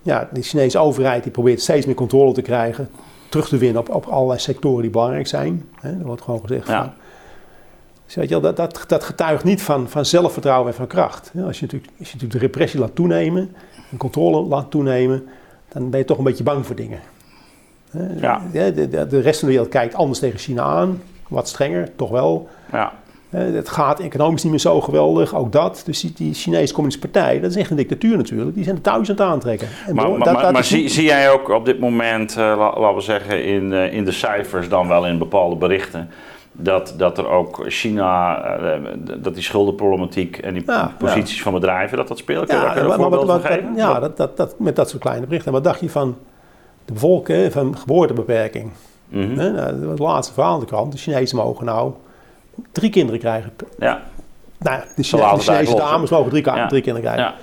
[0.01, 2.89] ja, de Chinese overheid die probeert steeds meer controle te krijgen.
[3.29, 5.65] Terug te winnen op, op allerlei sectoren die belangrijk zijn.
[5.81, 6.93] Hè, er wordt gewoon gezegd van...
[8.13, 11.31] Dus weet je wel, dat, dat, dat getuigt niet van, van zelfvertrouwen en van kracht.
[11.45, 13.55] Als je, natuurlijk, als je natuurlijk de repressie laat toenemen,
[13.91, 15.23] en controle laat toenemen,
[15.71, 16.99] dan ben je toch een beetje bang voor dingen.
[18.19, 18.41] Ja.
[18.51, 22.09] De, de, de rest van de wereld kijkt anders tegen China aan, wat strenger, toch
[22.09, 22.47] wel.
[22.71, 22.93] Ja.
[23.29, 25.81] Het gaat economisch niet meer zo geweldig, ook dat.
[25.85, 28.55] Dus die, die Chinese Communistische Partij, dat is echt een dictatuur natuurlijk.
[28.55, 29.67] Die zijn thuis aan het aantrekken.
[29.87, 31.65] En Maar, door- maar, dat- maar, dat maar is zie, niet- zie jij ook op
[31.65, 35.17] dit moment, eh, la- laten we zeggen, in, eh, in de cijfers dan wel in
[35.17, 36.09] bepaalde berichten,
[36.55, 38.79] dat, dat er ook China, eh,
[39.17, 42.47] dat die schuldenproblematiek en die Ja, posities van bedrijven, dat dat speelt?
[42.47, 45.47] Daar je maar- maar wat- wat- ja dat, dat, dat, met dat soort kleine berichten.
[45.47, 46.17] En wat dacht je van
[46.85, 48.71] de bevolking, van geboortebeperking?
[49.09, 50.91] Nou, was het laatste verhaal in de krant.
[50.91, 51.91] De Chinezen mogen nou
[52.71, 53.51] drie kinderen krijgen.
[53.79, 54.01] Ja,
[54.59, 56.67] Nou, ja, de, Chine- de Chinese dames mogen drie, Ja.
[56.67, 57.33] drie kinderen krijgen.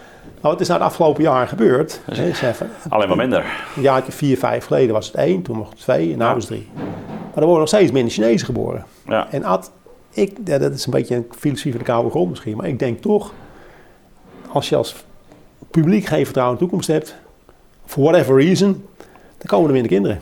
[0.40, 2.00] Ja, Maar wat is nou de afgelopen jaren gebeurd?
[2.12, 3.44] Ze hebben- alleen maar minder.
[3.76, 6.46] Een jaartje vier, vijf geleden was het één, toen nog twee en nu was het
[6.46, 6.68] drie.
[6.74, 8.84] Maar er worden nog steeds minder Chinezen geboren.
[9.06, 9.30] Ja.
[9.30, 9.70] En Ad,
[10.10, 12.78] ik, ja, dat is een beetje een filosofie van de koude grond misschien, maar ik
[12.78, 13.32] denk toch,
[14.52, 15.04] als je als
[15.70, 17.14] publiek geen vertrouwen in de toekomst hebt,
[17.86, 18.84] for whatever reason,
[19.38, 20.20] dan komen er minder kinderen.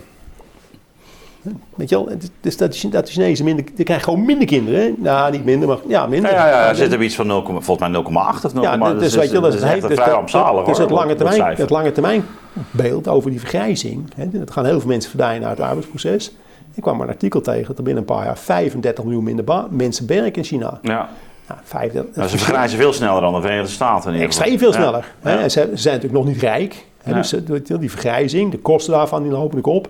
[1.75, 4.47] Weet je wel, is- dus dat de, dat de Chinezen minder, die krijgen gewoon minder
[4.47, 4.79] kinderen.
[4.81, 4.93] hè?
[4.97, 6.31] Nou, niet minder, maar ja, minder.
[6.31, 8.61] Ja, ja, ja, zit er iets van 0, volgens mij 0,8 of 0,8.
[8.61, 10.89] ja, dus, weet je, dat is, echt het- een dus vrij dat- rampzalig Dus het
[10.89, 12.25] lange, dat- dat termijn, het lange termijn
[12.71, 14.09] beeld over die vergrijzing.
[14.15, 16.31] Hè, dat gaan heel veel mensen verdwijnen uit het arbeidsproces.
[16.73, 19.65] Ik kwam maar een artikel tegen dat er binnen een paar jaar 35 miljoen minder
[19.69, 20.79] mensen werken in China.
[20.81, 21.09] Ja,
[21.47, 24.13] Nou, 35, nou, ze vergrijzen veel sneller dan de Verenigde Staten.
[24.13, 24.73] in extreem veel Ja.
[24.75, 25.11] sneller.
[25.21, 25.35] Hè?
[25.37, 26.85] En ze, ze zijn natuurlijk nog niet rijk.
[27.03, 27.13] Hè?
[27.13, 27.41] Dus eh,
[27.79, 29.89] die vergrijzing, de kosten daarvan, die lopen natuurlijk op.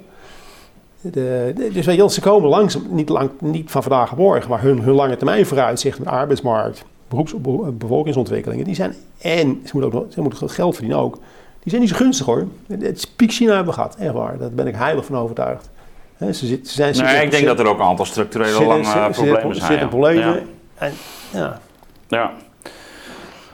[1.01, 1.11] De,
[1.55, 4.61] de- dus weet je, ze komen langzaam, niet, lang, niet van vandaag op morgen, maar
[4.61, 9.69] hun, hun lange termijn vooruitzicht met de arbeidsmarkt, beroeps, be- bevolkingsontwikkelingen, die zijn, en ze
[9.77, 11.13] moeten ook nog, ze moeten geld verdienen ook,
[11.59, 12.47] die zijn niet zo gunstig hoor.
[12.67, 14.37] Het is piek China hebben we gehad, echt waar.
[14.37, 15.69] Daar ben ik heilig van overtuigd.
[16.17, 17.85] Hè, ze, zit, ze zijn, ze Nee, zitten- ik denk ze- dat er ook een
[17.85, 19.79] aantal structurele zitten- lange zitten- problemen zitten- zijn.
[19.79, 19.87] zitten ja.
[19.87, 20.33] problemen.
[20.79, 20.85] Ja.
[20.85, 20.93] En,
[21.33, 21.59] ja.
[22.07, 22.31] Ja.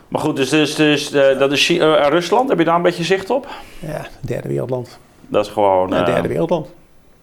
[0.07, 3.03] Maar goed, dus, dus, dus eh, dat is eh, Rusland, heb je daar een beetje
[3.03, 3.47] zicht op?
[3.79, 4.97] ja, derde wereldland.
[5.27, 5.89] Dat is gewoon.
[5.89, 6.67] Ja, eh, derde wereldland.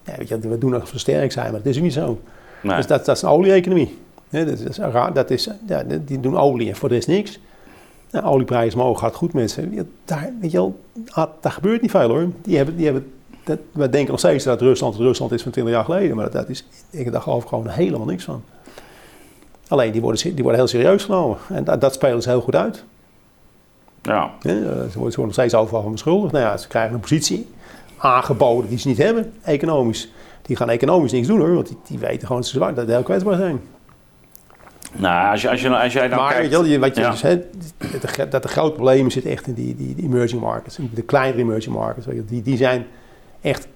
[0.05, 2.19] Ja, weet je, we doen nog sterk zijn, maar dat is niet zo.
[2.61, 2.75] nee.
[2.75, 3.97] Dus dat, dat is een olie-economie.
[4.29, 4.79] Dat is,
[5.13, 7.39] dat is, ja, die doen olie en voor de rest niks.
[8.11, 9.73] Nou, olieprijs omhoog gaat goed, mensen.
[9.73, 12.27] Ja, Daar, weet je wel, ah, daar gebeurt niet veel hoor.
[12.41, 13.11] Die hebben, die hebben,
[13.43, 16.15] dat, we denken nog steeds dat Rusland Rusland is van 20 jaar geleden.
[16.15, 18.43] Maar dat, dat is, ik geloof ik gewoon helemaal niks van.
[19.67, 21.37] Alleen die worden, die worden heel serieus genomen.
[21.49, 22.83] En dat, dat spelen ze heel goed uit.
[24.01, 24.31] Ja.
[24.41, 24.53] Ja,
[24.89, 26.33] ze worden nog steeds overal van beschuldigd.
[26.33, 27.47] Nou ja, ze krijgen een positie
[28.03, 30.11] aangeboden die ze niet hebben, economisch.
[30.41, 32.87] Die gaan economisch niks doen hoor, want die, die weten gewoon dat ze zwaar, dat
[32.87, 33.61] heel kwetsbaar zijn.
[34.95, 36.57] Nou, als, je, als, je, als jij dan maar kijkt...
[36.57, 37.11] weet je, wat je Ja.
[37.11, 37.37] dus, hè,
[37.77, 40.77] dat, de, dat de grote problemen zitten echt in die, die, die emerging markets.
[40.93, 42.05] De kleinere emerging markets.
[42.05, 42.85] Weet je, die, die zijn
[43.41, 43.67] echt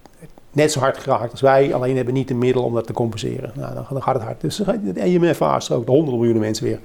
[0.52, 3.52] net zo hard geraakt als wij, alleen hebben niet de middelen om dat te compenseren.
[3.56, 4.42] Nou, dan, dan gaat het hard.
[4.42, 6.80] Dus het EMF ook de honderden miljoenen mensen weer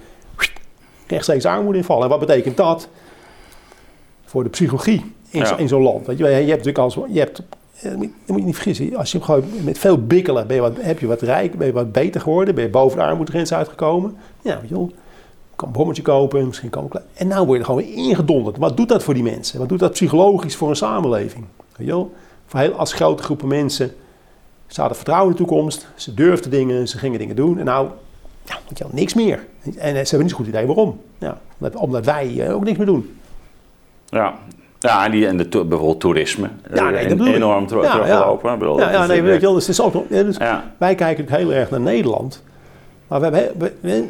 [1.06, 2.02] rechtstreeks armoede invallen.
[2.02, 2.88] En wat betekent dat
[4.24, 5.46] voor de psychologie in, Ja.
[5.46, 6.06] zo- in zo'n land?
[6.06, 7.42] Weet je, je hebt natuurlijk als je hebt,
[7.80, 10.98] eh, moet je niet vergissen, als je gewoon met veel bikkelen ben je wat, heb
[10.98, 14.16] je wat rijk, ben je wat beter geworden, ben je boven de armoedegrens uitgekomen.
[14.42, 14.90] Ja, wel,
[15.56, 18.56] kan een bommetje kopen, misschien kan En nou word je er gewoon weer ingedonderd.
[18.56, 19.58] Wat doet dat voor die mensen?
[19.58, 21.44] Wat doet dat psychologisch voor een samenleving?
[21.76, 22.12] Weet je wel?
[22.46, 23.94] Voor heel, als grote groepen mensen
[24.66, 27.58] ze hadden vertrouwen in de toekomst, ze durfden dingen, ze gingen dingen doen.
[27.58, 27.88] En nou,
[28.44, 29.46] ja, weet je wel, niks meer.
[29.62, 31.00] En ze hebben niet zo'n goed idee waarom.
[31.18, 33.16] Ja, omdat, omdat wij eh, ook niks meer doen.
[34.06, 34.38] Ja.
[34.82, 36.48] Ja, en, die, en de, bijvoorbeeld toerisme.
[36.74, 37.34] Ja, Eh, nee, dat en- bedoel ik.
[37.34, 38.58] enorm Ja, teruggelopen.
[38.58, 40.36] Bedoel, Ja, dat nee, weet je wel, dus het is ook nog, dus
[40.78, 42.42] Wij kijken natuurlijk heel erg naar Nederland.
[43.08, 44.08] Maar we hebben, we, we,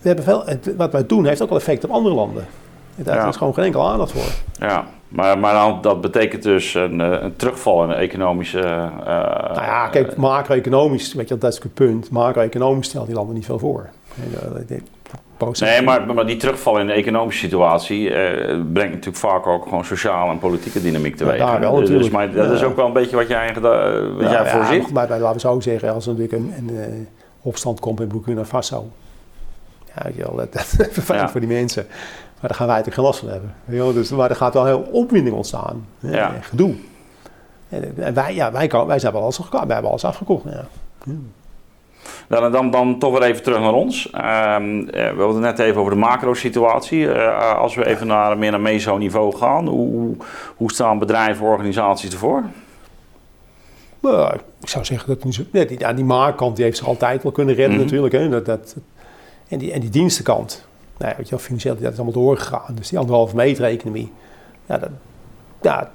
[0.00, 2.46] we hebben veel, het- wat wij doen heeft ook wel effect op andere landen.
[2.94, 4.66] Daar is gewoon geen enkel aandacht voor.
[4.68, 4.84] ja.
[5.08, 8.60] Maar, maar dan, dat betekent dus een, eh, een terugval in de economische...
[8.60, 12.10] eh, Nou ja, kijk, macro-economisch, weet je, dat is het punt.
[12.10, 13.88] Macro-economisch stelt die landen niet veel voor.
[15.50, 19.62] Ja, Nee, maar, maar die terugval in de economische situatie eh, brengt natuurlijk vaak ook
[19.64, 21.38] gewoon sociale en politieke dynamiek teweeg.
[21.38, 22.12] daar wel Dus- natuurlijk.
[22.12, 22.52] maar dat Ja.
[22.52, 23.62] is ook wel een beetje wat jij, wat
[24.20, 24.90] Ja, jij ja, voorziet.
[24.92, 26.86] Maar, maar laten we zo zeggen, als er natuurlijk een, een eh,
[27.42, 28.86] opstand komt in Burkina Faso.
[29.94, 31.28] Ja, wel, dat, dat is vervelend Ja.
[31.30, 31.86] voor die mensen.
[32.40, 33.28] Maar daar gaan wij natuurlijk geen last van
[33.68, 33.94] hebben.
[33.94, 35.86] Dus, maar er gaat wel heel opwinding ontstaan.
[35.98, 36.32] Ja.
[36.40, 36.74] Gedoe.
[37.68, 39.52] En, wij, ja, wij, kan- wij zijn wel alles gekocht.
[39.64, 40.44] Wij hebben alles afgekocht.
[40.44, 40.64] Ja.
[42.28, 44.10] Dan, dan, dan toch weer even terug naar ons.
[44.10, 47.12] Ehm, eh, we hadden het net even over de macro-situatie.
[47.12, 50.16] Eh, als we even naar, meer naar meso-niveau gaan, hoe,
[50.56, 52.42] hoe staan bedrijven, organisaties ervoor?
[54.00, 55.42] Maar ik zou zeggen dat niet zo.
[55.50, 57.84] Nee, die, ja, die maakkant die heeft zich altijd wel kunnen redden, Mhm.
[57.84, 58.14] natuurlijk.
[58.14, 58.76] Hè, dat, dat,
[59.48, 60.66] en, die, en die dienstenkant.
[60.98, 62.74] Nou weet je wel, financieel dat is allemaal doorgegaan.
[62.74, 64.12] Dus die anderhalve meter economie.
[64.66, 64.90] Ja, dat,
[65.62, 65.90] ja,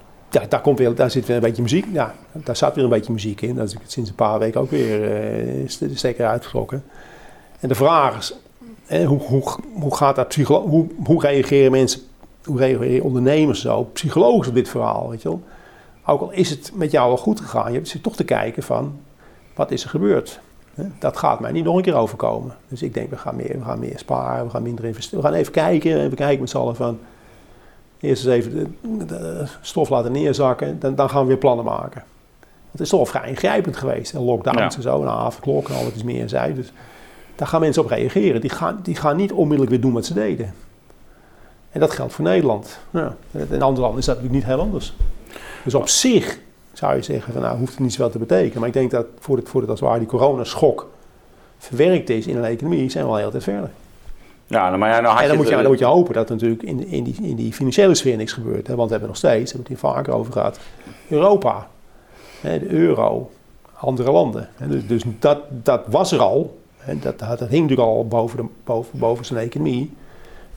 [0.49, 1.85] daar, komt weer, daar zit weer een beetje muziek.
[1.91, 3.55] Ja, daar zat weer een beetje muziek in.
[3.55, 6.83] Dat is sinds een paar weken ook weer eh, de stekker uitgetrokken.
[7.59, 8.33] En de vraag is,
[8.85, 12.01] hè, hoe, hoe, hoe gaat dat psycholo- hoe, hoe reageren mensen,
[12.45, 15.41] hoe reageren ondernemers zo psychologisch op dit verhaal, weet je wel?
[16.05, 18.99] Ook al is het met jou wel goed gegaan, je zit toch te kijken van,
[19.55, 20.39] wat is er gebeurd?
[20.99, 22.55] Dat gaat mij niet nog een keer overkomen.
[22.67, 25.23] Dus ik denk, we gaan meer, we gaan meer sparen, we gaan minder investeren.
[25.23, 26.99] We gaan even kijken, even kijken met z'n allen van,
[27.99, 32.03] eerst eens even de, de stof laten neerzakken, dan, dan gaan we weer plannen maken.
[32.71, 34.69] Het is toch wel vrij ingrijpend geweest, en lockdowns Ja.
[34.75, 36.53] en zo, en avondklok en al wat is meer en zij.
[36.53, 36.71] Dus
[37.35, 38.41] daar gaan mensen op reageren.
[38.41, 40.53] Die gaan, die gaan niet onmiddellijk weer doen wat ze deden.
[41.71, 42.79] En dat geldt voor Nederland.
[42.89, 43.15] Ja.
[43.31, 44.93] In andere landen is dat natuurlijk niet heel anders.
[45.63, 46.39] Dus op zich
[46.73, 48.59] zou je zeggen, van, nou hoeft het niet zoveel te betekenen.
[48.59, 50.89] Maar ik denk dat voordat, voordat als het ware die coronaschok
[51.57, 53.69] verwerkt is in een economie, zijn we al heel tijd verder.
[54.47, 56.13] Ja, nou, maar ja, nou had En dan je moet, je, dan moet je hopen
[56.13, 58.67] dat er natuurlijk in, in, die, in die financiële sfeer niks gebeurt.
[58.67, 58.75] Hè?
[58.75, 60.59] Want we hebben nog steeds, daar hebben we het hier vaker over gehad,
[61.09, 61.67] Europa,
[62.41, 63.31] hè, de euro,
[63.73, 64.49] andere landen.
[64.55, 64.67] Hè?
[64.67, 66.59] Dus, dus dat, dat was er al.
[66.77, 66.99] Hè?
[66.99, 69.93] Dat, dat, dat hing natuurlijk al boven, de, boven, boven zijn economie,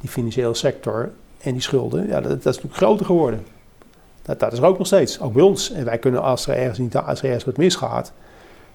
[0.00, 2.07] die financiële sector en die schulden.
[2.07, 3.46] Ja, dat, dat is natuurlijk groter geworden.
[4.22, 5.72] Dat, dat is er ook nog steeds, ook bij ons.
[5.72, 8.12] En wij kunnen, als er ergens, niet, als er ergens wat misgaat,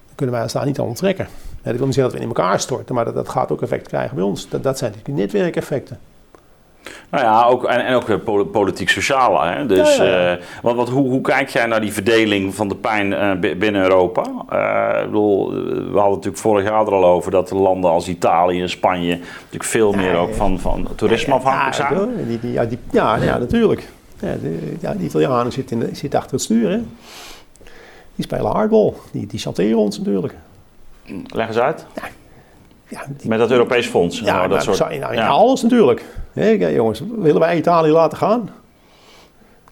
[0.06, 1.26] dan kunnen wij ons daar niet aan onttrekken.
[1.70, 3.88] Dat wil niet zeggen dat we in elkaar storten, maar dat, dat gaat ook effect
[3.88, 4.48] krijgen bij ons.
[4.48, 5.98] Dat, dat zijn natuurlijk die netwerkeffecten.
[7.10, 9.66] Nou ja, ook, en, en ook eh, pol- politiek-sociale.
[9.66, 10.36] Dus, Ja, ja, ja.
[10.36, 13.56] eh, wat, wat, hoe, hoe kijk jij naar die verdeling van de pijn eh, bi-
[13.56, 14.22] binnen Europa?
[15.00, 18.60] Ik bedoel, we hadden het natuurlijk vorig jaar er al over dat landen als Italië
[18.62, 21.94] en Spanje natuurlijk veel meer ook van, van toerisme afhankelijk zijn.
[21.94, 23.88] Ja, die, die, ja, die, ja, ja, natuurlijk.
[24.20, 24.34] Ja,
[24.96, 26.70] de, Italianen zitten, achter het stuur.
[26.70, 26.78] Hè.
[28.14, 28.92] Die spelen hardball.
[29.12, 30.34] Die, die chanteren ons natuurlijk.
[31.26, 31.86] Leg eens uit.
[32.88, 34.18] Ja, die, Met dat Europees fonds.
[34.18, 35.12] ja, nou, dat nou, soort, nou, ja.
[35.12, 36.04] ja, alles natuurlijk.
[36.32, 38.50] Ja, jongens, willen wij Italië laten gaan?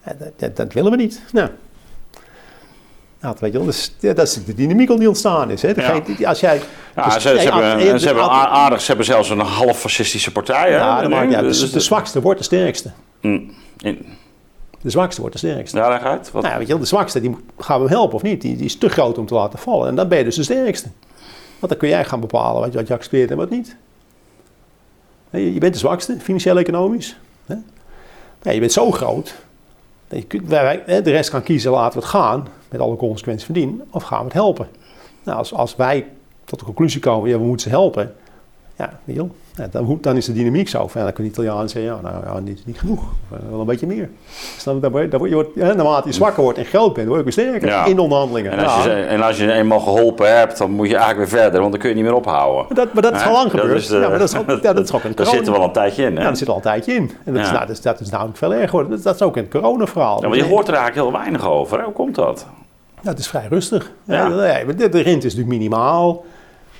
[0.04, 1.22] Ja, dat, dat, dat willen we niet.
[1.32, 1.48] Nou,
[3.20, 5.62] nou, weet je wel, dus, ja, dat is de dynamiek al die ontstaan is.
[5.62, 5.74] Hè.
[6.26, 6.60] Als jij,
[6.96, 10.70] Ja, dus- ze, hebben, en ze hebben aardig, ze hebben zelfs een half fascistische partij.
[10.70, 10.76] Hè?
[10.76, 11.40] Ja, dat uit.
[11.40, 12.90] Dus- de zwakste wordt de sterkste.
[13.20, 14.06] Mm, in-
[14.80, 15.76] De zwakste wordt de sterkste.
[15.78, 16.30] Ja, leg uit.
[16.30, 18.40] Wat, Nou ja, weet je wel, de zwakste, die gaan we hem helpen of niet?
[18.40, 19.88] Die, die is te groot om te laten vallen.
[19.88, 20.88] En dan ben je dus de sterkste.
[21.64, 23.76] Want dan kun jij gaan bepalen wat je, wat je accepteert en wat niet.
[25.30, 27.16] Je, bent de zwakste, financieel economisch.
[27.46, 27.54] Hè?
[28.42, 29.34] Nee, je bent zo groot.
[30.08, 32.46] Dat je kunt, de rest kan kiezen, laten we het gaan.
[32.68, 33.82] Met alle consequenties van dien.
[33.90, 34.68] Of gaan we het helpen?
[35.22, 36.06] Nou, als, als wij
[36.44, 38.14] tot de conclusie komen, ja, we moeten ze helpen.
[38.76, 39.30] Ja, wil.
[39.54, 40.78] Ja, dan, dan, is de dynamiek zo.
[40.78, 43.02] Van, ja, dan kunnen de Italianen zeggen, ja, nou ja, niet, niet genoeg.
[43.50, 44.10] Wel een beetje meer.
[44.54, 47.18] Dus dan, dan, dan, je wordt, ja, naarmate je zwakker wordt en groot bent, word
[47.18, 48.52] je weer sterker in de onderhandelingen.
[48.52, 51.60] En als, je, en als je eenmaal geholpen hebt, dan moet je eigenlijk weer verder,
[51.60, 52.64] want dan kun je niet meer ophouden.
[52.68, 53.86] Maar dat, maar dat is al lang gebeurd.
[53.86, 55.72] ja, maar dat is ook, ja, dat is ook een Daar zitten we al een
[55.72, 56.12] tijdje in.
[56.12, 56.20] Hè?
[56.20, 57.10] Ja, daar zit al een tijdje in.
[57.24, 58.92] En dat, is, nou, dat, is, dat is namelijk veel erger geworden.
[58.92, 60.22] Dat, dat is ook in het corona-verhaal.
[60.22, 61.82] Ja, maar je hoort er eigenlijk heel weinig over.
[61.82, 62.46] Hoe komt dat?
[63.02, 63.90] Ja, het is vrij rustig.
[64.04, 64.28] Ja.
[64.28, 66.24] de, de rente is natuurlijk minimaal.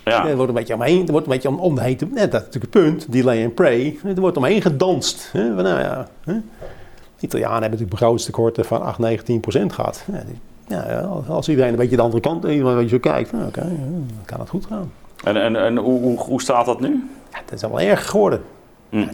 [0.05, 0.27] Ja.
[0.27, 2.47] Er wordt een beetje omheen, er wordt een beetje om, om heen, net dat is
[2.47, 3.99] natuurlijk het punt, delay and pray.
[4.05, 5.29] Er wordt omheen gedanst.
[5.33, 5.49] Hè?
[5.49, 6.33] Nou ja, hè?
[6.33, 10.05] De Italianen hebben natuurlijk begrotingstekorten van 8, 19 procent gehad.
[10.13, 10.39] Ja, die,
[10.69, 13.77] ja, als iedereen een beetje de andere kant, een beetje zo kijkt, nou, oké, okay,
[13.77, 14.93] dan kan het goed gaan.
[15.25, 17.09] En, en, en hoe, hoe, hoe staat dat nu?
[17.33, 18.43] Ja, het is wel erg geworden.
[18.89, 18.99] Hm.
[18.99, 19.07] Ja,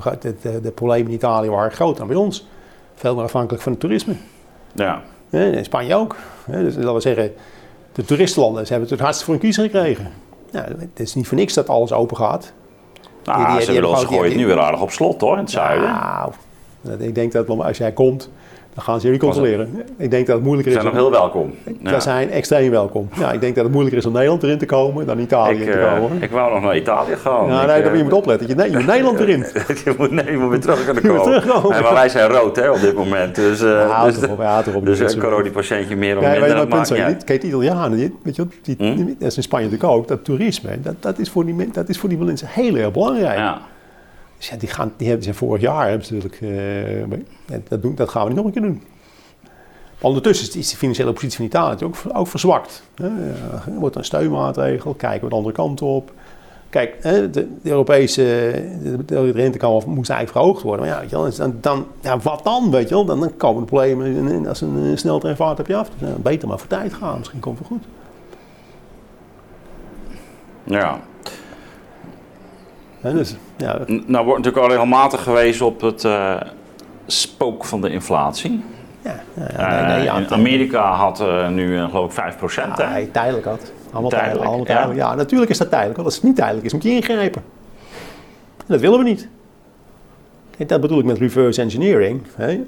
[0.00, 2.46] de, de, de, de, problemen in Italië waren groter dan bij ons.
[2.94, 4.14] Veel meer afhankelijk van het toerisme.
[4.72, 5.02] Ja.
[5.30, 6.16] in Spanje ook.
[6.46, 7.32] Dus laten we zeggen,
[7.92, 10.12] de toeristenlanden ze hebben het hartstikke voor een kiezer gekregen.
[10.50, 12.52] Ja, het is niet voor niks dat alles open gaat.
[13.24, 15.50] Nou, die, die, ze, ze gooien het nu weer aardig op slot hoor, in het
[15.50, 15.88] zuiden.
[16.80, 18.30] Nou, ik denk dat als jij komt,
[18.78, 19.84] dan gaan ze jullie controleren.
[19.96, 20.78] Ik denk dat het moeilijker is.
[20.78, 21.54] Ze zijn nog heel welkom.
[21.80, 22.00] Ja.
[22.00, 23.08] zijn extreem welkom.
[23.18, 25.70] Ja, ik denk dat het moeilijker is om Nederland erin te komen dan Italië ik,
[25.70, 26.16] te komen.
[26.16, 27.48] Uh, ik wou nog naar Italië gaan.
[27.48, 28.48] Ja, nee, dan moet je moet opletten.
[28.48, 29.38] Je, nee, je moet Nederland erin.
[29.84, 31.22] je, moet, nee, je moet weer terug kunnen komen.
[31.22, 31.70] terugkomen.
[31.70, 33.34] Nee, maar wij zijn rood hè, op dit moment.
[33.34, 36.48] Dus, uh, ja, dus, erop, ja, erop, dus een coronapatiëntje meer of ja, minder.
[36.48, 39.06] Weet je, punt zo, kijk, die Italianen, weet je, die, hm?
[39.18, 41.98] dat is in Spanje natuurlijk ook, dat toerisme, dat, dat, is, voor die, dat is
[41.98, 43.38] voor die mensen heel erg belangrijk.
[43.38, 43.60] Ja.
[44.38, 47.18] Dus ja, die, gaan, die hebben ze vorig jaar hebben natuurlijk, uh,
[47.68, 48.82] dat, doen, dat gaan we niet nog een keer doen.
[50.00, 52.82] Ondertussen is de financiële positie van Italië ook, ook verzwakt.
[52.94, 56.12] Er wordt een steunmaatregel, kijken we de andere kant op.
[56.70, 58.22] Kijk, de, de Europese
[58.82, 60.86] de, de rentekamp moest eigenlijk verhoogd worden.
[60.86, 63.04] Maar ja, weet je dan, dan, ja, wat dan, weet je wel?
[63.04, 65.90] Dan, komen de problemen als een sneltreinvaart heb je af.
[65.98, 67.84] Dus, beter maar voor tijd gaan, misschien komt het goed.
[70.64, 71.00] Ja.
[73.02, 73.78] Dus, ja.
[73.86, 76.40] Nou wordt natuurlijk al regelmatig gewezen op het uh,
[77.06, 78.64] spook van de inflatie.
[79.02, 83.72] Ja, nee, nee, in Amerika had uh, nu uh, geloof ik 5% ja, tijdelijk had.
[83.92, 84.46] Allemaal tijdelijk.
[84.46, 84.98] Allemaal tijdelijk.
[84.98, 85.14] Ja.
[85.14, 85.96] natuurlijk is dat tijdelijk.
[85.96, 87.42] Want als het niet tijdelijk is, moet je ingrijpen.
[88.56, 89.28] En dat willen we niet.
[90.66, 92.22] Dat bedoel ik met reverse engineering.
[92.34, 92.60] Hè?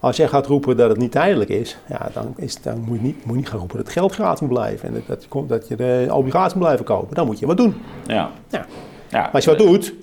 [0.00, 3.02] Als jij gaat roepen dat het niet tijdelijk is, ja, dan, is, dan moet, je
[3.02, 4.88] niet, moet je niet gaan roepen dat het geld gratis moet blijven.
[4.88, 7.14] En dat, dat, dat je de obligatie moet blijven kopen.
[7.14, 7.74] Dan moet je wat doen.
[8.06, 8.30] Ja.
[8.48, 8.66] ja.
[9.14, 9.20] Ja.
[9.20, 9.94] Maar als je wat doet,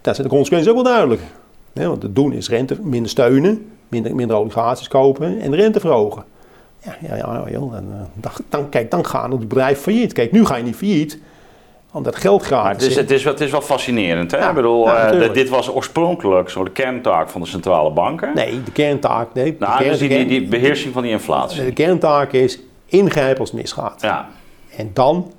[0.00, 1.20] dan zijn de consequenties ook wel duidelijk.
[1.72, 6.24] want het doen is rente minder steunen, minder, minder obligaties kopen en de rente verhogen.
[6.84, 7.80] Ja, ja, ja dan, eh,
[8.14, 10.12] dan, dan, kijk, dan gaan het bedrijf failliet.
[10.12, 11.18] Kijk, nu ga je niet failliet,
[11.92, 12.96] omdat geld gratis het is.
[12.96, 14.30] Het is, het is wel fascinerend.
[14.30, 14.38] Hè?
[14.38, 18.34] Ja, ik bedoel, uh, dit was oorspronkelijk zo de kerntaak van de centrale banken.
[18.34, 19.34] Nee, de kerntaak.
[19.34, 21.64] Nee, nou, de kern, dus die, die, beheersing van die inflatie.
[21.64, 24.00] De kerntaak is ingrijpen als het misgaat.
[24.00, 24.28] Ja.
[24.76, 25.32] En dan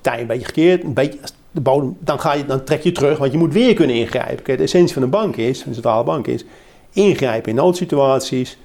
[0.00, 1.18] sta je een beetje gekeerd, een beetje,
[1.50, 4.42] de bodem, dan, ga je, dan trek je terug, want je moet weer kunnen ingrijpen.
[4.42, 6.44] Kijk, de essentie van een bank is, de centrale bank is,
[6.92, 8.58] ingrijpen in noodsituaties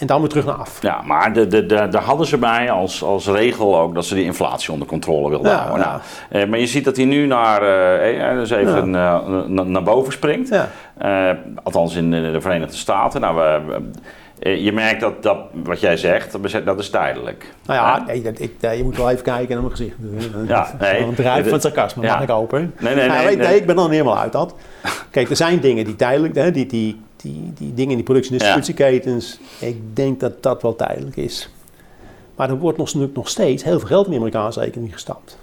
[0.00, 0.82] en dan weer terug naar af.
[0.82, 4.14] Ja, maar de, de, de, daar hadden ze bij als, als regel ook dat ze
[4.14, 5.86] die inflatie onder controle wilden houden.
[5.86, 9.22] Nou, eh, maar je ziet dat hij nu naar, eh, eh dus even ja.
[9.28, 10.48] uh, naar boven springt.
[10.48, 10.68] Ja.
[11.02, 13.20] Uh, althans in de Verenigde Staten.
[13.20, 13.90] Nou, we,
[14.40, 17.54] je merkt dat, dat wat jij zegt, dat is tijdelijk.
[17.66, 19.96] Nou ja, nee, ik, je moet wel even kijken naar mijn gezicht.
[20.46, 22.14] Ja, nee, een bedrijf van sarcasme, ja.
[22.14, 22.74] mag ik open.
[22.78, 24.54] Nee, nee, nee, nee, ik ben dan helemaal uit dat.
[25.10, 28.32] Kijk, er zijn dingen die tijdelijk, hè, die, die, die, die dingen in die productie-
[28.32, 31.50] en distributieketens, ik denk dat dat wel tijdelijk is.
[32.36, 35.38] Maar er wordt nog, nog steeds heel veel geld in de Amerikaanse economie gestapt.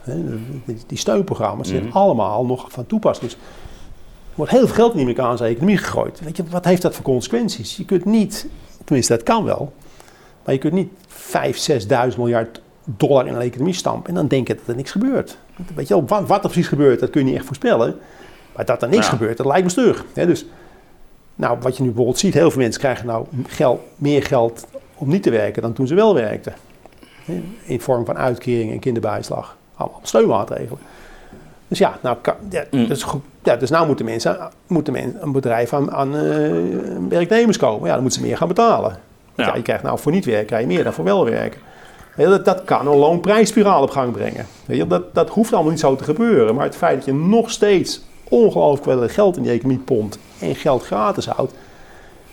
[0.87, 1.97] Die steunprogramma's zijn mhm.
[1.97, 3.31] allemaal nog van toepassing.
[3.31, 6.19] Dus er wordt heel veel geld in de Amerikaanse economie gegooid.
[6.23, 7.77] Weet je, wat heeft dat voor consequenties?
[7.77, 8.47] Je kunt niet,
[8.87, 9.73] tenminste dat kan wel,
[10.43, 11.69] maar je kunt niet 5,
[12.11, 15.37] 6.000 miljard dollar in een economie stampen en dan denken dat er niks gebeurt.
[15.75, 17.95] Weet je wel, wat, wat er precies gebeurt, dat kun je niet echt voorspellen.
[18.55, 20.05] Maar dat er niks gebeurt, dat lijkt me stug.
[20.13, 20.45] Dus
[21.35, 25.09] nou, wat je nu bijvoorbeeld ziet, heel veel mensen krijgen nou geld, meer geld om
[25.09, 26.53] niet te werken dan toen ze wel werkten.
[27.63, 29.57] In vorm van uitkering en kinderbijslag.
[29.75, 30.79] Allemaal steunmaatregelen.
[31.67, 32.17] Dus ja, nou,
[32.49, 32.87] ja, mm.
[32.87, 33.05] dus,
[33.43, 36.51] ja, dus nou moeten mensen, moeten mensen een bedrijf aan, aan uh,
[37.09, 37.87] werknemers komen.
[37.87, 38.99] Ja, dan moeten ze meer gaan betalen.
[39.35, 39.55] Ja.
[39.55, 41.61] je krijgt nou voor niet werken, krijg je meer dan voor wel werken.
[42.15, 44.45] Dat, dat kan een loonprijsspiraal op gang brengen.
[44.87, 46.55] Dat, dat hoeft allemaal niet zo te gebeuren.
[46.55, 50.55] Maar het feit dat je nog steeds ongelooflijk veel geld in die economie pompt en
[50.55, 51.53] geld gratis houdt,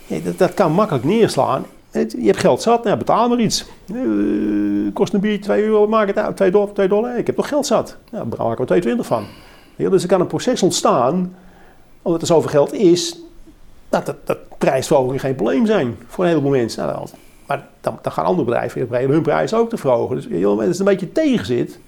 [0.07, 1.65] dat, dat kan makkelijk neerslaan.
[1.95, 3.65] Je hebt geld zat, nou, betaal maar iets.
[3.85, 7.17] Uh, kost een biertje 2 euro, maak het uit, 2 dollar, 2 dollar.
[7.17, 7.97] Ik heb toch geld zat.
[8.11, 9.25] Ja, daar maken we 2,20 van.
[9.75, 11.35] dus er kan een proces ontstaan,
[12.01, 13.19] omdat er zoveel geld is,
[13.89, 16.85] dat, dat, dat prijsverhoging geen probleem zijn voor een heleboel mensen.
[16.85, 17.07] Nou,
[17.47, 20.15] maar dan, dan, gaan andere bedrijven hun prijs ook te verhogen.
[20.15, 21.79] Dus als het een beetje tegen zit,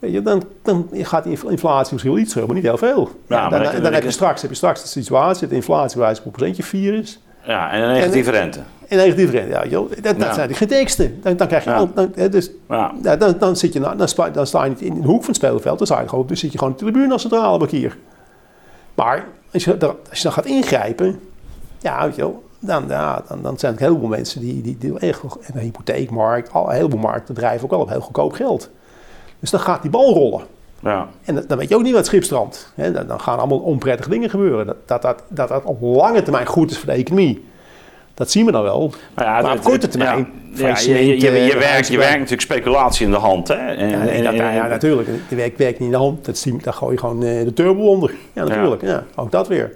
[0.00, 3.10] dan dan gaat die inflatie misschien wel iets terug, maar niet heel veel.
[3.28, 6.00] Ja, Ja, dan, dan, heb, je straks, heb je straks de situatie dat de inflatie
[6.00, 7.20] wijze een procentje 4 is.
[7.46, 8.60] Ja, en een negatieve rente.
[8.88, 10.34] En negatief rente, ja, joh, dat, dat Ja.
[10.34, 11.20] zijn de teksten.
[11.22, 11.76] Dan, dan krijg je Ja.
[11.76, 12.92] al- dan, dus, Ja.
[13.02, 15.26] ja, dan, dan, zit je, dan, sta, dan sta je niet in de hoek van
[15.26, 17.58] het speelveld, dan, sta je gewoon, dan zit je gewoon op de tribune als centrale
[17.58, 17.96] bankier.
[18.94, 21.20] Maar als je, dan- als je dan gaat ingrijpen,
[21.80, 24.76] ja, weet je wel, dan, ja, dan, dan zijn er heel veel mensen die, die,
[24.78, 28.32] die echt, en de hypotheekmarkt, al, heel veel markten drijven ook wel op heel goedkoop
[28.32, 28.70] geld.
[29.40, 30.40] Dus dan gaat die bal rollen.
[30.84, 31.08] Ja.
[31.24, 32.72] En dan- weet je ook niet wat schipstrand.
[32.74, 34.66] Hè, dan, gaan allemaal onprettige dingen gebeuren.
[34.66, 37.44] Dat dat, dat, dat dat op lange termijn goed is voor de economie.
[38.14, 38.92] Dat zien we dan wel.
[39.14, 41.88] Maar, ja, Maar het- op korte termijn, Ja, ja, je, je, je, je eh, werkt,
[41.88, 43.48] je werkt natuurlijk speculatie in de hand.
[43.48, 43.54] Hè?
[43.54, 45.08] En, Ja, nee, en- dat, ja, natuurlijk.
[45.28, 46.24] De werk werkt niet in de hand.
[46.24, 48.10] Dat, zie- daar gooi je gewoon eh, de turbo onder.
[48.32, 48.82] Ja, natuurlijk.
[48.82, 49.04] Ja.
[49.14, 49.72] ook dat weer.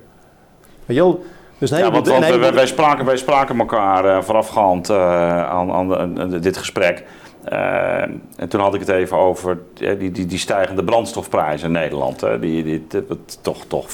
[0.86, 1.24] Weet je wel?
[1.58, 5.88] Dus een Ja, want, want een wij, spraken, wij spraken elkaar eh, voorafgaand aan, aan,
[5.88, 7.04] de- aan dit gesprek.
[7.48, 8.00] Eh,
[8.36, 12.20] en toen had ik het even over eh, die, die, die stijgende brandstofprijzen in Nederland.
[12.20, 13.84] Hè, die, die, wat toch, toch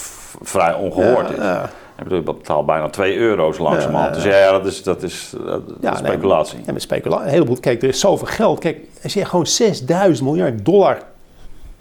[0.43, 1.37] vrij ongehoord is.
[1.37, 1.65] Ja,
[1.99, 4.17] Ik bedoel, je betaalt bijna 2 euro's langzamerhand.
[4.17, 6.59] Ja, Dus ja, dat is, dat is, dat is Ja, nee, speculatie.
[6.67, 7.25] Ja, met speculatie.
[7.25, 7.57] Een heleboel.
[7.61, 8.59] Kijk, er is zoveel geld.
[8.59, 10.99] Kijk, als je gewoon 6000 miljard dollar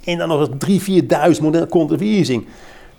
[0.03, 0.81] en dan nog eens
[1.31, 2.47] 3.000, 4.000 miljard controversing.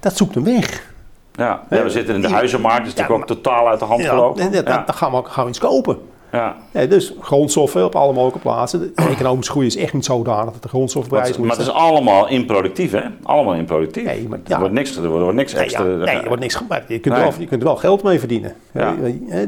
[0.01, 0.93] Dat zoekt hem weg.
[1.35, 4.43] Ja, we zitten in de huizenmarkt, dat is natuurlijk ook totaal uit de hand gelopen.
[4.43, 5.99] en dat, Ja, Dan gaan we ook gaan we iets kopen.
[6.35, 6.57] Ja.
[6.71, 8.81] Ja, dus grondstoffen op alle mogelijke plaatsen.
[8.81, 11.71] De economische groei is echt niet zodanig dat de Maar, grondstofprijs het, maar het is
[11.73, 13.01] allemaal improductief, hè?
[13.23, 14.05] Allemaal improductief.
[14.05, 14.59] Nee, maar- er, ja.
[14.59, 15.85] wordt niks, er wordt niks Nee, extra.
[15.85, 16.89] ja, nee, er wordt niks gemaakt.
[16.89, 17.31] Je kunt, er Nee.
[17.31, 18.55] wel, je kunt er wel geld mee verdienen.
[18.73, 18.95] Ja.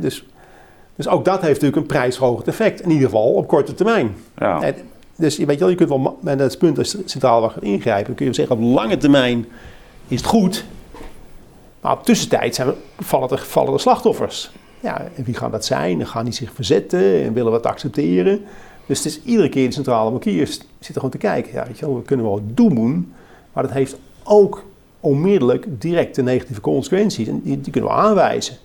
[0.00, 0.24] Dus,
[0.96, 2.80] dus ook dat heeft natuurlijk een prijsverhogend effect.
[2.80, 4.16] In ieder geval op korte termijn.
[4.38, 4.72] Ja.
[5.16, 8.06] Dus je weet wel, je kunt wel, met het punt als de bank gaat ingrijpen,
[8.06, 9.46] dan kun je zeggen op lange termijn
[10.08, 10.64] is het goed.
[11.80, 14.50] Maar op tussentijd zijn we, vallen, er, vallen er slachtoffers.
[14.80, 15.98] Ja, en wie gaan dat zijn?
[15.98, 18.44] Dan gaan die zich verzetten en willen wat accepteren.
[18.86, 21.52] Dus het is iedere keer de centrale bankiers zitten gewoon te kijken.
[21.52, 23.12] Ja, weet je wel, we kunnen wel doen,
[23.52, 24.64] maar dat heeft ook
[25.00, 27.28] onmiddellijk directe negatieve consequenties.
[27.28, 28.56] En die, die kunnen we aanwijzen.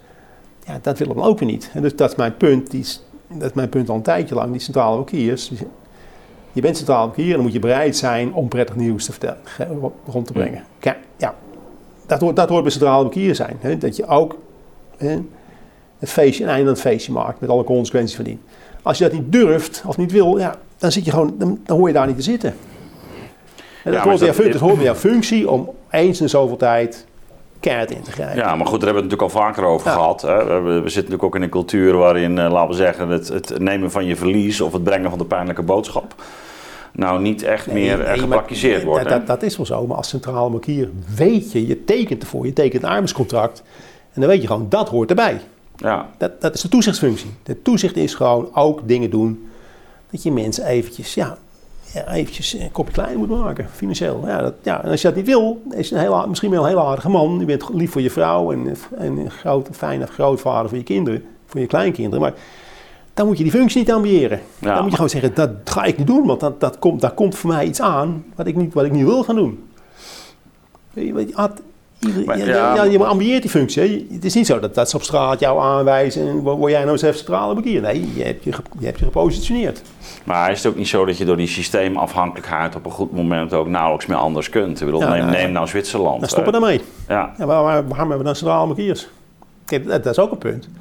[0.65, 1.71] Ja, dat willen we ook weer niet.
[1.73, 2.71] En dus dat is mijn punt.
[2.71, 4.51] Die is, dat is mijn punt al een tijdje lang.
[4.51, 5.51] Die centrale bankiers.
[6.53, 9.91] Je bent centrale bankier en dan moet je bereid zijn om prettig nieuws te vertellen,
[10.05, 10.63] rond te brengen.
[10.79, 11.35] Kijk, ja,
[12.05, 13.57] dat hoort, dat hoort bij centrale bankier zijn.
[13.59, 13.77] Hè?
[13.77, 14.37] Dat je ook
[14.97, 15.19] hè,
[16.01, 18.41] het feestje, een einde aan het feestje maakt met alle consequenties van dien.
[18.81, 21.77] Als je dat niet durft of niet wil, ja, dan, zit je gewoon, dan, dan
[21.77, 22.49] hoor je daar niet te zitten.
[23.83, 26.21] En dat, is hoort bij dat- jouw, fun- dat hoort bij jouw functie om eens
[26.21, 27.05] in zoveel tijd
[27.59, 28.35] keihard in te grijpen.
[28.37, 29.93] Ja, maar goed, daar hebben we het natuurlijk al vaker over Ja.
[29.93, 30.21] gehad.
[30.21, 30.45] Hè.
[30.45, 33.59] We, we zitten natuurlijk ook in een cultuur waarin, eh, laten we zeggen, het, het
[33.59, 36.15] nemen van je verlies of het brengen van de pijnlijke boodschap.
[36.93, 39.09] Nou, niet echt Nee, meer nee, eh, gepraktiseerd wordt.
[39.09, 42.53] Dat, dat, is wel zo, maar als centrale bankier weet je, je tekent ervoor, je
[42.53, 43.63] tekent een arbeidscontract.
[44.13, 45.41] En dan weet je gewoon, dat hoort erbij.
[45.81, 47.29] Ja, Dat, dat is de toezichtsfunctie.
[47.43, 49.49] De toezicht is gewoon ook dingen doen
[50.11, 51.37] dat je mensen eventjes, ja,
[51.93, 54.23] ja, eventjes een kopje kleiner moet maken, financieel.
[54.25, 56.61] Ja, dat, ja, en als je dat niet wil, is je een heel, misschien wel
[56.61, 57.39] een heel aardige man.
[57.39, 61.23] Je bent lief voor je vrouw en, en een groot, fijne grootvader voor je kinderen,
[61.45, 62.19] voor je kleinkinderen.
[62.19, 62.33] Maar
[63.13, 64.39] dan moet je die functie niet ambiëren.
[64.59, 64.73] Ja.
[64.73, 67.13] Dan moet je gewoon zeggen, dat ga ik niet doen, want dat, dat komt, daar
[67.13, 69.69] komt voor mij iets aan wat ik niet, wat ik niet wil gaan doen.
[70.93, 71.35] Je, weet,
[72.01, 72.83] je, Maar ja, ja.
[72.83, 73.81] je ambieert die functie.
[73.81, 74.15] hè.
[74.15, 76.91] Het is niet zo dat, dat ze op straat jou aanwijzen en word jij nou
[76.91, 77.81] eens even centrale bankier.
[77.81, 79.81] Nee, je hebt je, hebt je gepositioneerd.
[80.23, 83.53] maar is het ook niet zo dat je door die systeemafhankelijkheid op een goed moment
[83.53, 84.79] ook nauwelijks meer anders kunt?
[84.79, 85.31] Ik bedoel, Ja, neem, ja.
[85.31, 86.19] neem nou Zwitserland.
[86.19, 86.59] Dan stoppen hè.
[86.59, 86.81] daarmee.
[87.07, 89.07] Ja, Ja, waar, waar, waarom hebben we dan centrale bankiers?
[89.65, 90.61] Kijk, dat, dat is ook een punt.
[90.63, 90.71] Dat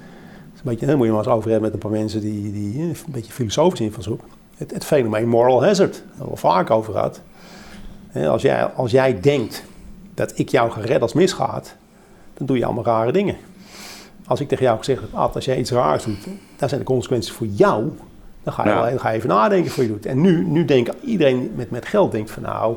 [0.64, 2.74] een beetje, daar moet je maar eens over hebben met een paar mensen die, die
[2.78, 4.20] eh, een beetje filosofisch invalshoek.
[4.56, 7.20] Het, het fenomeen moral hazard, daar hebben we het vaak over gehad.
[8.28, 9.64] Als jij, als jij denkt
[10.20, 11.74] dat ik jou ga redden als misgaat,
[12.34, 13.36] dan doe je allemaal rare dingen.
[14.26, 16.24] Als ik tegen jou zeg, Ad, als jij iets raars doet,
[16.56, 17.90] dan zijn de consequenties voor jou.
[18.42, 18.80] Dan ga je, Ja.
[18.80, 20.06] wel, dan ga je even nadenken voor je doet.
[20.06, 22.74] En nu, nu denkt iedereen met, met geld denkt van nou,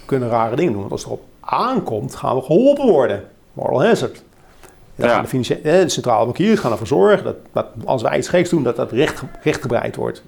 [0.00, 0.80] we kunnen rare dingen doen.
[0.80, 3.24] Want als het erop aankomt, gaan we geholpen worden.
[3.52, 4.22] Moral hazard.
[4.94, 5.20] Ja.
[5.20, 8.62] de, financiële, de centrale bankiers gaan ervoor zorgen dat, dat als wij iets geks doen,
[8.62, 10.22] dat dat recht, rechtgebreid wordt.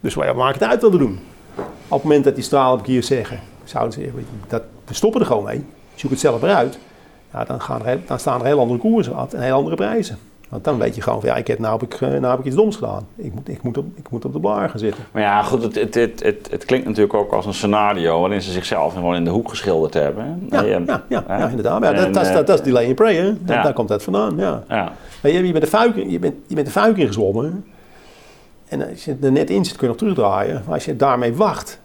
[0.00, 1.18] Dus wij maken het uit wat we doen.
[1.56, 4.10] Op het moment dat die centrale bankiers zeggen, zouden ze
[4.48, 5.64] dat, we stoppen er gewoon mee,
[5.96, 6.78] zoek het zelf eruit.
[7.32, 10.18] Ja, dan, gaan er, dan staan er heel andere koersen en heel andere prijzen.
[10.48, 12.38] Want dan weet je gewoon van, ja, ik heb, nou, heb ik, eh, nou heb
[12.38, 13.06] ik iets doms gedaan.
[13.16, 15.04] Ik moet, ik moet, op, ik moet op de blaar gaan zitten.
[15.12, 18.42] maar ja, goed, het, het, het, het, het klinkt natuurlijk ook als een scenario waarin
[18.42, 20.46] ze zichzelf gewoon in de hoek geschilderd hebben.
[20.50, 21.80] Ja, ja, ja, inderdaad.
[21.80, 23.44] Maar ja, dat, dat, is- dat, dat is delay in pray, hè?
[23.44, 24.62] Daar- komt dat vandaan, ja.
[24.68, 24.92] Ja,
[25.22, 27.64] Maar je, je bent de fuik, je bent, je bent de fuik ingezwommen.
[28.68, 30.62] En als je er net in zit, kun je nog terugdraaien.
[30.64, 31.80] Maar als je daarmee wacht,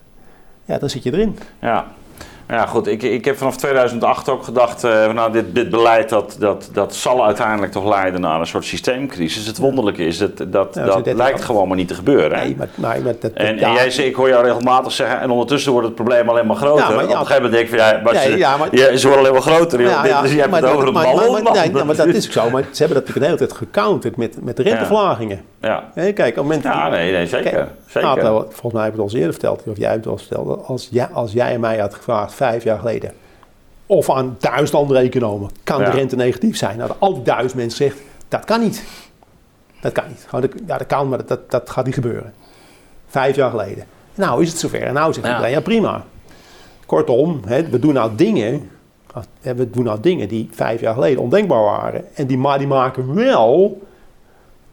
[0.66, 1.38] ja, dan zit je erin.
[1.62, 1.86] ja.
[2.52, 2.88] Ja, goed.
[2.88, 6.96] Ik, ik heb vanaf 2008 ook gedacht, uh, nou, dit, dit beleid dat, dat, dat
[6.96, 9.46] zal uiteindelijk toch leiden naar een soort systeemcrisis.
[9.46, 12.38] Het wonderlijke is dat dat, dat lijkt gewoon maar niet te gebeuren.
[12.38, 15.72] Nee, maar, maar, dat, dat, en, en, jij, ik hoor jou regelmatig zeggen, en ondertussen
[15.72, 16.90] wordt het probleem alleen maar groter.
[16.90, 19.08] Ja, maar, Op een gegeven moment denk ik van, ja, maar ze, ja, maar, ze
[19.08, 19.82] worden alleen maar groter.
[19.82, 21.44] Ja, ja, dus je hebt het over een ballon.
[21.44, 22.50] Maar, maar, dat is ook zo.
[22.50, 25.51] Maar ze hebben dat de hele tijd gecounterd met, met renteverlagingen.
[25.62, 25.90] Ja.
[25.94, 26.64] Hey, kijk, op het moment...
[26.64, 27.52] Ja, nee, nee zeker.
[27.52, 28.24] Kijk, zeker.
[28.24, 30.66] Nou, volgens mij heb ik het al eerder verteld, of jij hebt het al verteld.
[30.66, 33.14] Als, ja, als jij mij had gevraagd vijf jaar geleden
[33.86, 35.50] of aan duizend andere economen.
[35.64, 36.78] Kan de rente negatief zijn?
[36.78, 38.84] Nou, al die duizend mensen zegt, dat kan niet.
[39.82, 40.28] Dat kan niet.
[40.68, 42.34] Ja, dat kan, maar dat, dat gaat niet gebeuren.
[43.08, 43.86] Vijf jaar geleden.
[44.16, 44.84] Nou is het zover.
[44.84, 45.56] En nou zegt iedereen, ja.
[45.56, 46.04] ja prima.
[46.86, 48.70] Kortom, hè, we doen nou dingen...
[49.42, 52.06] We doen nou dingen die vijf jaar geleden ondenkbaar waren.
[52.16, 53.82] En die, maar die maken wel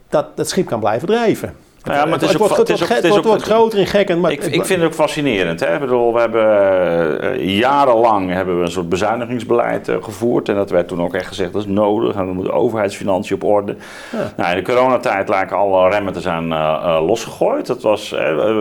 [0.08, 1.54] dat het schip kan blijven drijven.
[1.84, 4.20] Ja, maar het, is ook, het, wordt, wordt, groter en.
[4.20, 5.60] Maar ik, ik vind het ook fascinerend.
[5.60, 5.74] Hè?
[5.74, 10.48] Ik bedoel, we hebben uh, jarenlang hebben we een soort bezuinigingsbeleid uh, gevoerd.
[10.48, 12.14] En dat werd toen ook echt gezegd, dat is nodig.
[12.14, 13.76] En we moeten overheidsfinanciën op orde.
[14.12, 14.32] Ja.
[14.36, 17.66] Nou, in de coronatijd lijken alle remmen te zijn uh, losgegooid.
[17.66, 18.14] Dat was,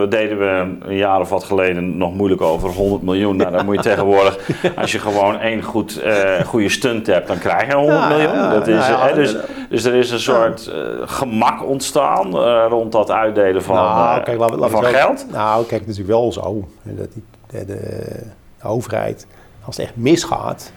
[0.08, 3.36] deden we een jaar of wat geleden nog moeilijk over 100 miljoen.
[3.36, 4.38] Nou, dan moet je tegenwoordig,
[4.76, 6.02] als je gewoon één goed,
[6.46, 8.50] goede stunt hebt, dan krijg je 100 miljoen.
[8.50, 9.36] Dat is, dus,
[9.68, 10.72] dus er is een soort
[11.04, 12.36] gemak ontstaan
[12.68, 15.26] rond dat uitdelen van, nou, kijk, laat, laat van geld?
[15.30, 18.22] Nou, kijk, het is natuurlijk wel zo dat die, de, de,
[18.62, 19.26] overheid,
[19.64, 20.72] als het echt misgaat,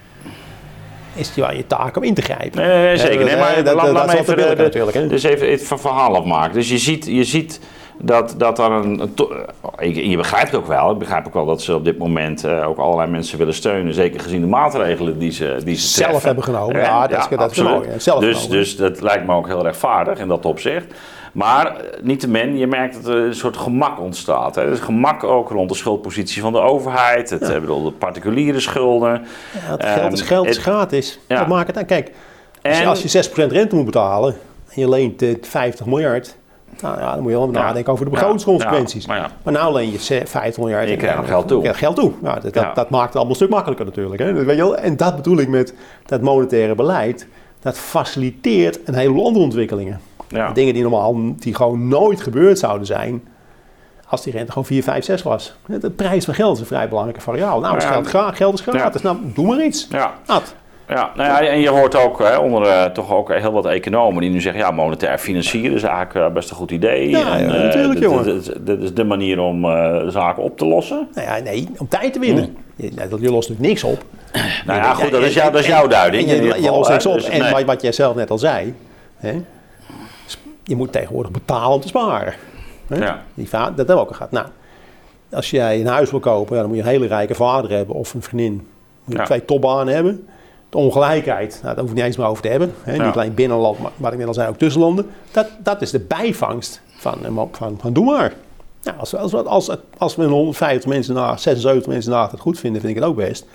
[1.14, 2.68] is het wel je taak om in te grijpen.
[2.68, 3.26] Nee, zeker.
[3.26, 6.54] Nee, maar dat, laat, laat even, de, natuurlijk, dus even het verhaal afmaken.
[6.54, 7.60] Dus je ziet, je ziet
[8.02, 9.12] dat, dat er een.
[9.76, 10.92] een je begrijpt ook wel.
[10.92, 13.94] Ik begrijp ook wel dat ze op dit moment uh, ook allerlei mensen willen steunen.
[13.94, 16.82] Zeker gezien de maatregelen die ze, die ze zelf hebben genomen.
[16.82, 18.04] Ja, dat, ja, dat is absoluut.
[18.04, 18.58] Zelf dus, genomen.
[18.58, 20.94] dus dat lijkt me ook heel rechtvaardig in dat opzicht.
[21.32, 24.56] Maar eh, niettemin, je merkt dat er een soort gemak ontstaat.
[24.56, 24.62] Hè.
[24.62, 27.60] Er is gemak ook rond de schuldpositie van de overheid, het, ja.
[27.60, 29.12] bedoel, de particuliere schulden.
[29.12, 31.20] Ja, het geld is, geld is gratis.
[31.28, 31.38] Ja.
[31.38, 31.86] Dat maakt het aan.
[31.86, 32.12] Kijk,
[32.62, 34.36] en, als je 6% rente moet betalen
[34.68, 36.36] en je leent 50 miljard,
[36.82, 39.06] nou ja, dan moet je wel nadenken over de begrotingsconsequenties.
[39.06, 40.90] Ja, maar, maar nou leen je 50 miljard.
[40.90, 41.64] Je krijgt geld toe.
[41.64, 42.12] Je geld toe.
[42.22, 44.22] Nou, dat, dat, dat, maakt het allemaal een stuk makkelijker natuurlijk.
[44.22, 44.34] Hè.
[44.34, 44.78] Weet je wel?
[44.78, 45.74] En dat bedoel ik met
[46.06, 47.28] dat monetaire beleid.
[47.60, 50.02] Dat faciliteert een hele andere ontwikkelingen.
[50.32, 50.52] Ja.
[50.52, 53.24] Dingen die normaal die gewoon nooit gebeurd zouden zijn.
[54.08, 55.56] Als die rente gewoon 4, 5, 6 was.
[55.66, 57.62] De prijs van geld is een vrij belangrijke variabele.
[57.62, 59.02] Nou, is geld, graag, geld is gratis.
[59.02, 59.88] Nou, doe maar iets.
[59.90, 60.14] Ja.
[60.92, 64.22] Ja, nou ja, en je hoort ook hè, onder uh, toch ook heel wat economen
[64.22, 67.10] die nu zeggen: ja, monetair financieren is eigenlijk uh, best een goed idee.
[67.10, 68.44] Ja, en, uh, natuurlijk, jongen.
[68.62, 69.66] Dat is de manier om
[70.12, 71.08] zaken op te lossen.
[71.14, 72.44] Nou ja, nee, om tijd te winnen.
[72.44, 72.56] Mm.
[72.76, 74.04] Je, je, lost natuurlijk niks op.
[74.66, 76.30] Nou ja, goed, dat is, jou, dat is jouw duiding.
[76.30, 77.14] Je, je, lost niks op.
[77.14, 77.66] Dus, en nee.
[77.66, 78.76] wat jij zelf net al zei,
[79.18, 79.42] hè,
[80.64, 82.34] je moet tegenwoordig betalen om te sparen.
[82.88, 83.24] Ja.
[83.34, 84.32] Die dat hebben we ook al gehad.
[84.32, 84.48] Nou,
[85.32, 88.14] als jij een huis wil kopen, dan moet je een hele rijke vader hebben of
[88.14, 88.68] een vriendin.
[89.04, 90.28] Moet je twee topbanen hebben.
[90.70, 92.74] De ongelijkheid, nou, daar hoef je niet eens meer over te hebben.
[92.82, 92.92] Hè?
[92.92, 95.10] Niet alleen binnenland, maar wat ik net al zei, ook tussenlanden.
[95.32, 97.18] Dat, dat is de bijvangst van,
[97.52, 98.34] van, van doe maar.
[98.84, 102.82] Nou, als, als, als, als we 150 mensen na, 76 mensen na het goed vinden,
[102.82, 103.46] vind ik het ook best.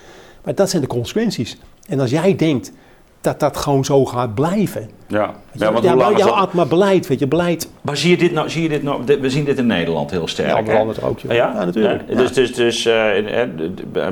[0.45, 1.59] Maar dat zijn de consequenties.
[1.89, 2.73] En als jij denkt,
[3.27, 4.91] dat dat gewoon zo gaat blijven.
[5.09, 7.71] Ja, ja, want ja, maar, ja maar beleid, weet je, beleid.
[7.81, 10.29] Maar zie je dit nou, zie je dit nou, we zien dit in Nederland heel
[10.29, 10.49] sterk.
[10.49, 11.19] Ja, andere landen ook.
[11.19, 11.65] Ja, ja?
[11.65, 12.03] natuurlijk.
[12.09, 12.95] Ja, dus dus, dus uh,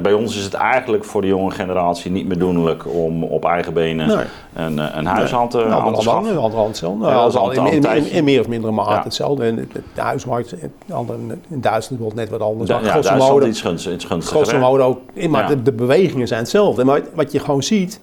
[0.02, 3.72] bij ons is het eigenlijk voor de jonge generatie niet meer doenlijk om op eigen
[3.72, 4.16] benen nee.
[4.54, 6.38] een, eh, een huis aan te, nou, aan te schaffen.
[6.38, 7.06] Andere hetzelfde.
[7.06, 9.44] Ja, al, in, in, in, in, meer of mindere mate hetzelfde.
[9.44, 10.54] En de huismarkt
[11.48, 12.70] in Duitsland wordt net wat anders.
[12.70, 14.22] Ja, ja Duitsland iets gunstiger.
[14.22, 16.84] Grosso modo ook, maar de, de bewegingen zijn hetzelfde.
[16.84, 18.00] Maar wat je gewoon ziet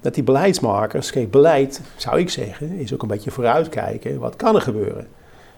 [0.00, 4.18] dat die beleidsmakers, kijk, beleid zou ik zeggen, is ook een beetje vooruitkijken.
[4.18, 5.08] Wat kan er gebeuren?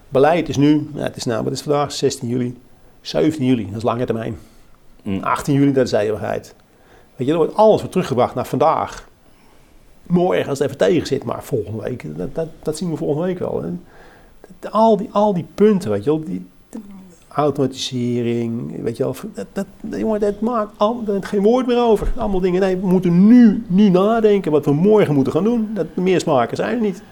[0.08, 1.92] Beleid is nu, nou, het is nou, wat is vandaag?
[1.92, 2.58] 16 juli,
[3.00, 4.38] 17 juli, dat is lange termijn.
[5.20, 5.60] 18 mm.
[5.60, 6.54] juli, dat is eeuwigheid.
[7.16, 9.08] Weet je, er wordt alles weer teruggebracht naar vandaag.
[10.02, 13.26] Mooi als het even tegen zit, maar volgende week, dat, dat, dat zien we volgende
[13.26, 13.62] week wel.
[13.62, 13.70] Hè.
[14.70, 16.46] Al, die, al die punten, weet je wel, die,
[17.34, 19.66] automatisering, weet je wel, dat, dat,
[19.98, 22.12] jongen, dat maakt al, dat geen woord meer over.
[22.16, 25.70] Allemaal dingen, nee, we moeten nu, nu nadenken wat we morgen moeten gaan doen.
[25.74, 27.02] Dat, meer smaken zijn er niet.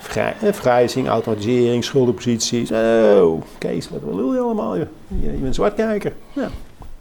[0.00, 2.70] Vrij, eh, vrijzing, automatisering, schuldenposities.
[2.70, 4.76] Oh, Kees, wat wil je allemaal?
[4.76, 6.12] Je, je, bent een zwartkijker.
[6.32, 6.48] Ja.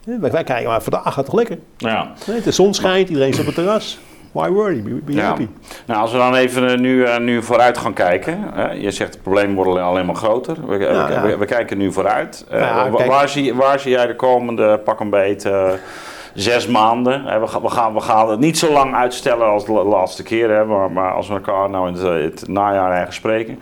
[0.03, 1.57] Wij, wij kijken maar vandaag gaat het toch lekker.
[1.77, 2.13] Ja.
[2.43, 3.99] De zon schijnt, iedereen is op het terras.
[4.31, 4.81] Why worry?
[4.81, 5.23] Be, ja.
[5.23, 5.47] happy.
[5.85, 8.39] Nou, als we dan even eh, nu, uh, nu vooruit gaan kijken.
[8.53, 8.71] Hè?
[8.71, 10.57] Je zegt de problemen worden alleen maar groter.
[10.67, 12.45] We, we, we, kijken nu vooruit.
[12.53, 15.49] Uh, waar, zie, waar zie jij de komende pak een beet
[16.33, 17.41] zes maanden?
[17.41, 20.49] we, gaan, we, gaan, we gaan het niet zo lang uitstellen als de laatste keer.
[20.49, 20.65] Hè?
[20.65, 23.59] Maar, maar als we elkaar nou in het, het najaar ergens spreken.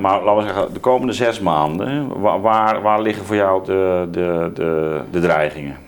[0.00, 4.08] maar laten we zeggen, de komende zes maanden, waar, waar, waar liggen voor jou de,
[4.10, 5.83] de, de, de dreigingen?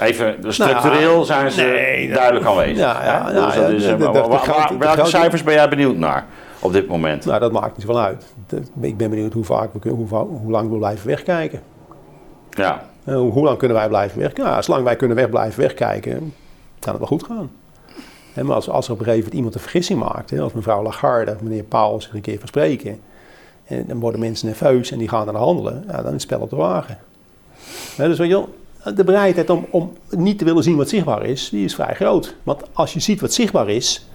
[0.00, 2.76] Even, dus structureel Nou, zijn ze nee, duidelijk aanwezig.
[2.78, 5.54] Ja, ja, nou Dus dat ja, is, de- eh, de- de- grote- welke cijfers ben
[5.54, 6.26] jij benieuwd naar
[6.60, 7.24] op dit moment?
[7.24, 8.24] Nou, dat maakt niet van uit.
[8.80, 11.60] Ik ben benieuwd hoe, vaak we, kunnen- hoe, lang we blijven wegkijken.
[12.50, 14.52] Ja, Eh, Hoe, lang kunnen wij blijven wegkijken?
[14.52, 16.18] Ja, zolang wij kunnen weg blijven wegkijken,
[16.78, 17.50] kan het wel goed gaan.
[18.32, 20.52] Hè, maar als, als er op een gegeven moment iemand een vergissing maakt, hè, als
[20.52, 23.00] mevrouw Lagarde of meneer Paul zich een keer verspreken,
[23.64, 26.40] en dan worden mensen nerveus en die gaan dan handelen, ja, dan is het spel
[26.40, 26.98] op de wagen.
[27.96, 28.54] Dus weet je wel,
[28.94, 32.34] de bereidheid om, om niet te willen zien wat zichtbaar is, die is vrij groot.
[32.42, 34.06] Want als je ziet wat zichtbaar is,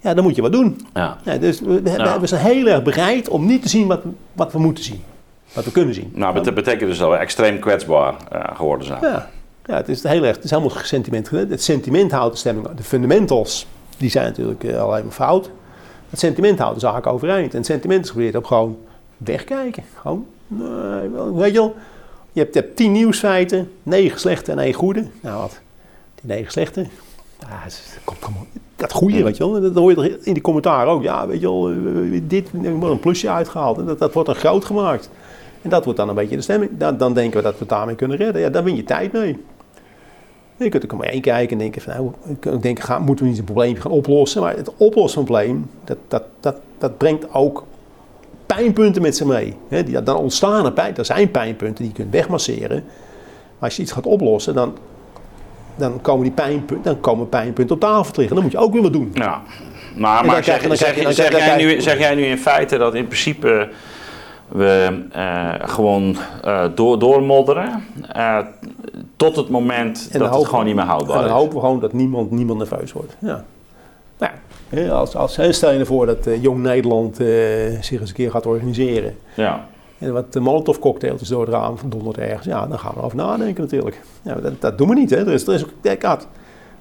[0.00, 0.86] ja, dan moet je wat doen.
[0.94, 1.18] ja.
[1.24, 2.20] Ja, dus we, we, Ja.
[2.20, 4.00] we zijn heel erg bereid om niet te zien wat,
[4.32, 5.02] wat we moeten zien.
[5.52, 6.10] Wat we kunnen zien.
[6.14, 8.98] Nou, dat betekent dus dat we extreem kwetsbaar eh, geworden zijn.
[9.02, 9.30] Ja,
[9.66, 11.30] ja het, is heel erg, het is helemaal sentiment.
[11.30, 12.68] Het sentiment houdt de stemming.
[12.74, 15.50] De fundamentals, die zijn natuurlijk eh, alleen maar fout.
[16.10, 17.50] Het sentiment houdt de zaak overeind.
[17.50, 18.78] En het sentiment is gebaseerd op gewoon
[19.16, 19.82] wegkijken.
[20.00, 20.26] Gewoon,
[21.12, 21.74] wel, weet je wel.
[22.32, 25.06] Je hebt, je hebt tien nieuwsfeiten, negen slechte en één goede.
[25.20, 25.60] Nou wat,
[26.14, 26.86] die negen slechte,
[28.04, 28.46] komt allemaal...
[28.76, 31.02] Dat goede, weet je wel, dat hoor je toch in die commentaar ook.
[31.02, 33.78] Ja, weet je wel, eh, dit er wordt een plusje uitgehaald.
[33.78, 35.10] En dat, dat wordt dan groot gemaakt.
[35.62, 36.70] En dat wordt dan een beetje de stemming.
[36.78, 38.42] Dan, dan denken we dat we het daarmee kunnen redden.
[38.42, 39.44] Ja, daar win je tijd mee.
[40.56, 41.92] Je kunt er maar één kijken en denken van,
[42.40, 44.42] nou, ik gaan, moeten we niet een probleempje gaan oplossen?
[44.42, 47.64] Maar het oplossen van een probleem, dat, dat, dat, dat brengt ook
[48.54, 49.56] pijnpunten met zich mee.
[49.68, 52.84] Die, dan ontstaan er pijn, er zijn pijnpunten die je kunt wegmasseren.
[53.58, 54.76] Maar als je iets gaat oplossen, dan,
[55.76, 58.34] dan, komen, die pijnpunten, dan komen pijnpunten op tafel te liggen.
[58.36, 59.10] Dan moet je ook weer wat doen.
[59.14, 59.42] Ja.
[59.96, 62.14] Maar, dan maar zeg, dan zeg, krijg dan jij dan nu, krijg je- zeg jij
[62.14, 63.68] nu in feite dat in principe
[64.48, 68.38] we eh, gewoon eh, door, doormodderen eh,
[69.16, 71.30] tot het moment En dat dan het gewoon niet meer En houdbaar dan is?
[71.32, 73.16] hopen we gewoon dat niemand, niemand nerveus wordt.
[73.18, 73.44] Ja.
[74.70, 77.26] Nou, als, als, stel je ervoor dat eh, Jong Nederland eh,
[77.80, 79.16] zich eens een keer gaat organiseren.
[79.34, 79.66] Ja.
[79.98, 82.46] En wat de Molotov cocktailtjes door het raam donderd ergens.
[82.46, 84.00] Ja, dan gaan we erover nadenken natuurlijk.
[84.22, 85.10] Ja, dat, dat doen we niet.
[85.10, 85.16] Hè.
[85.16, 86.26] Er is, er is ook, Ad,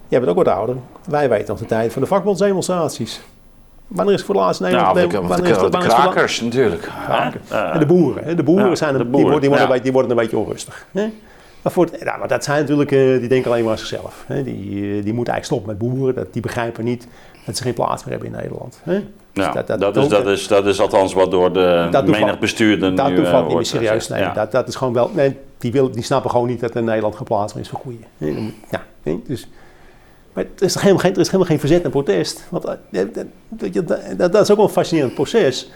[0.08, 0.76] jij bent ook wat ouder.
[1.10, 3.22] Wij weten nog de tijd van de vakbondsdemonstraties.
[3.88, 4.96] Wanneer is het voor de laatste Nederland?
[5.06, 6.90] of de, wanneer is de de- krakers natuurlijk.
[7.50, 8.24] Eh, En de boeren.
[8.24, 8.36] Hè?
[8.36, 9.74] De boeren, ja, zijn de die, boeren, worden, die, worden ja.
[9.74, 10.86] een beetje, die worden een beetje onrustig.
[10.92, 11.12] Hè?
[11.62, 14.24] Maar, voor het- ja, maar dat zijn natuurlijk, eh, die denken alleen maar aan zichzelf.
[14.28, 14.44] Hè?
[14.44, 14.54] Die,
[14.98, 16.16] eh, die moeten eigenlijk stoppen met boeren.
[16.16, 17.08] Dat, die begrijpen niet
[17.50, 18.80] dat ze geen plaats meer hebben in Nederland.
[18.84, 19.04] Hè?
[19.34, 22.96] Dus ja, dat, is, dat, is, dat is althans wat door de Dat menig bestuurder
[22.96, 24.26] Dat nu doet eh, niet meer serieus nemen.
[24.28, 24.34] Ja.
[24.34, 26.84] Dat, dat is gewoon wel, nee, die, wil, die snappen gewoon niet dat er in
[26.84, 28.04] Nederland geen plaats meer is voor koeien.
[28.18, 28.52] Hè?
[28.72, 29.20] Ja, hè?
[29.28, 29.48] dus,
[30.34, 32.46] maar er is, helemaal geen, er is helemaal geen verzet en protest.
[32.50, 33.28] Want eh, dat, dat,
[33.74, 33.88] dat,
[34.18, 35.70] dat- dat is ook wel een fascinerend proces.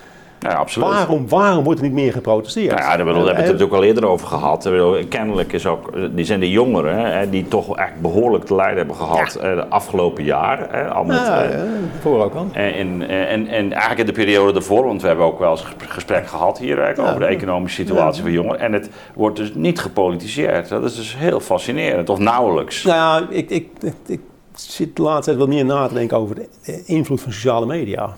[0.44, 0.90] Ja, absoluut.
[0.90, 2.70] Waarom, waarom wordt er niet meer geprotesteerd?
[2.70, 4.70] Nou ja, daar hebben we Eh, het natuurlijk al eerder over gehad.
[5.10, 8.96] Kennelijk is ook, die zijn de jongeren hè, die toch echt behoorlijk te lijden hebben
[8.96, 10.68] gehad eh, de afgelopen jaar.
[10.72, 11.66] Hè, al met, Ja, eh, ja,
[12.02, 12.48] voor ook al.
[12.52, 15.62] en, en, en, en eigenlijk in de periode ervoor, want we hebben ook wel eens
[15.64, 18.60] een gesprek gehad hier over de economische situatie van jongeren.
[18.60, 20.70] En het wordt dus niet gepolitiseerd.
[20.70, 22.84] Dat is dus heel fascinerend, of nauwelijks.
[22.84, 24.20] Nou ja, ik, ik, ik, ik
[24.56, 27.66] zit de laatste tijd wat meer na te denken over de eh, invloed van sociale
[27.66, 28.10] media.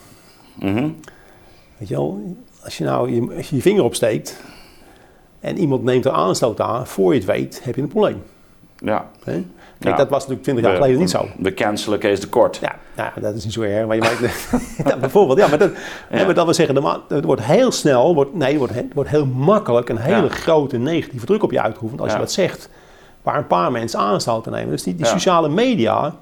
[0.59, 0.87] Mhm.
[1.77, 4.41] Weet je wel, als je nou je, als je, je vinger opsteekt
[5.39, 8.23] en iemand neemt er aanstoot aan, voor je het weet, heb je een probleem.
[8.77, 9.09] Ja.
[9.23, 9.43] Kijk,
[9.79, 9.95] Ja.
[9.95, 11.27] dat was natuurlijk 20 jaar geleden niet zo.
[11.37, 12.57] De cancelen Kees de Kort.
[12.61, 13.87] Ja, nou, dat is niet zo erg.
[13.87, 14.19] Maar je maakt,
[14.89, 15.71] ja, bijvoorbeeld, ja, maar dat,
[16.35, 19.89] dat wil zeggen, het wordt heel snel, wordt, nee, het wordt, het wordt heel makkelijk
[19.89, 20.29] een hele Ja.
[20.29, 22.15] grote negatieve druk op je uitgeoefend als Ja.
[22.15, 22.69] je wat zegt.
[23.21, 24.69] Waar een paar mensen aanstoot te nemen.
[24.69, 25.11] Dus die, die Ja.
[25.11, 26.15] sociale media,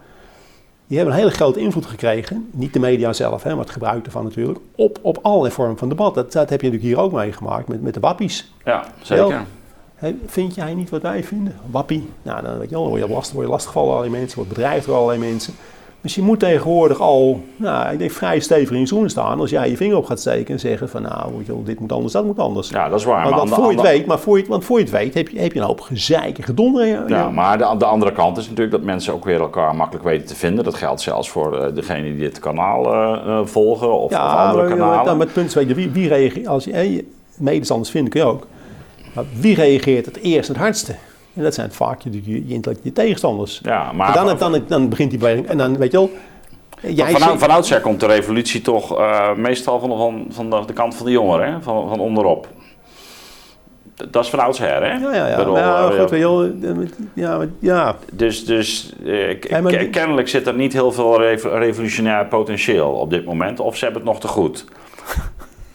[0.87, 2.49] die hebben een hele grote invloed gekregen.
[2.51, 4.59] Niet de media zelf, hè, maar het gebruik ervan natuurlijk.
[4.75, 6.15] Op, op allerlei vormen van debat.
[6.15, 8.51] Dat, dat heb je natuurlijk hier ook meegemaakt met, met de wappies.
[8.65, 9.45] Ja, zeker.
[10.25, 11.55] Vind jij niet wat wij vinden?
[11.71, 12.09] Wappie.
[12.21, 14.37] Nou, dan weet je wel, dan word je lastig, word je lastiggevallen door allerlei mensen,
[14.37, 15.53] wordt bedreigd door allerlei mensen.
[16.03, 19.49] Dus je moet tegenwoordig al, nou, ik denk vrij stevig in je schoenen staan als
[19.49, 22.39] jij je vinger op gaat steken en zeggen van nou, dit moet anders, dat moet
[22.39, 22.69] anders.
[22.69, 23.23] Ja, dat is waar.
[23.23, 25.13] want, maar want voor je het weet, maar voor je, want voor je het weet
[25.13, 26.85] heb je, heb je een hoop gezeik en gedonder.
[26.85, 30.05] Ja, Ja, maar de, de andere kant is natuurlijk dat mensen ook weer elkaar makkelijk
[30.05, 30.63] weten te vinden.
[30.63, 34.67] Dat geldt zelfs voor eh, degene die dit kanaal eh, eh, volgen of, of andere
[34.67, 35.05] maar, kanalen.
[35.05, 37.05] Dan met het punt is, weet je, wie, wie reageert, als je,
[37.37, 38.47] medestanders kun je ook,
[39.13, 40.95] maar wie reageert het eerst het hardste?
[41.33, 42.47] En dat zijn vaak je,
[42.83, 43.59] je, tegenstanders.
[43.63, 45.47] ja, maar dan, dan, dan begint die beweging.
[45.47, 46.11] En dan weet je wel.
[46.81, 50.73] Jij van, oudsher komt de revolutie toch eh, meestal van, de- van, van de, de
[50.73, 51.61] kant van de jongeren, hè?
[51.61, 52.47] Van, van onderop.
[54.09, 54.93] Dat is van oudsher, hè?
[54.93, 55.35] Ja, ja, ja.
[55.37, 56.49] Bedoel, ja, eh, goed, wel, eh,
[57.13, 57.95] Ja, ja.
[58.11, 58.93] Dus, dus
[59.39, 63.59] Ja, maar kennelijk zit er niet heel veel revo- revolutionair potentieel op dit moment.
[63.59, 64.65] Of ze hebben het nog te goed.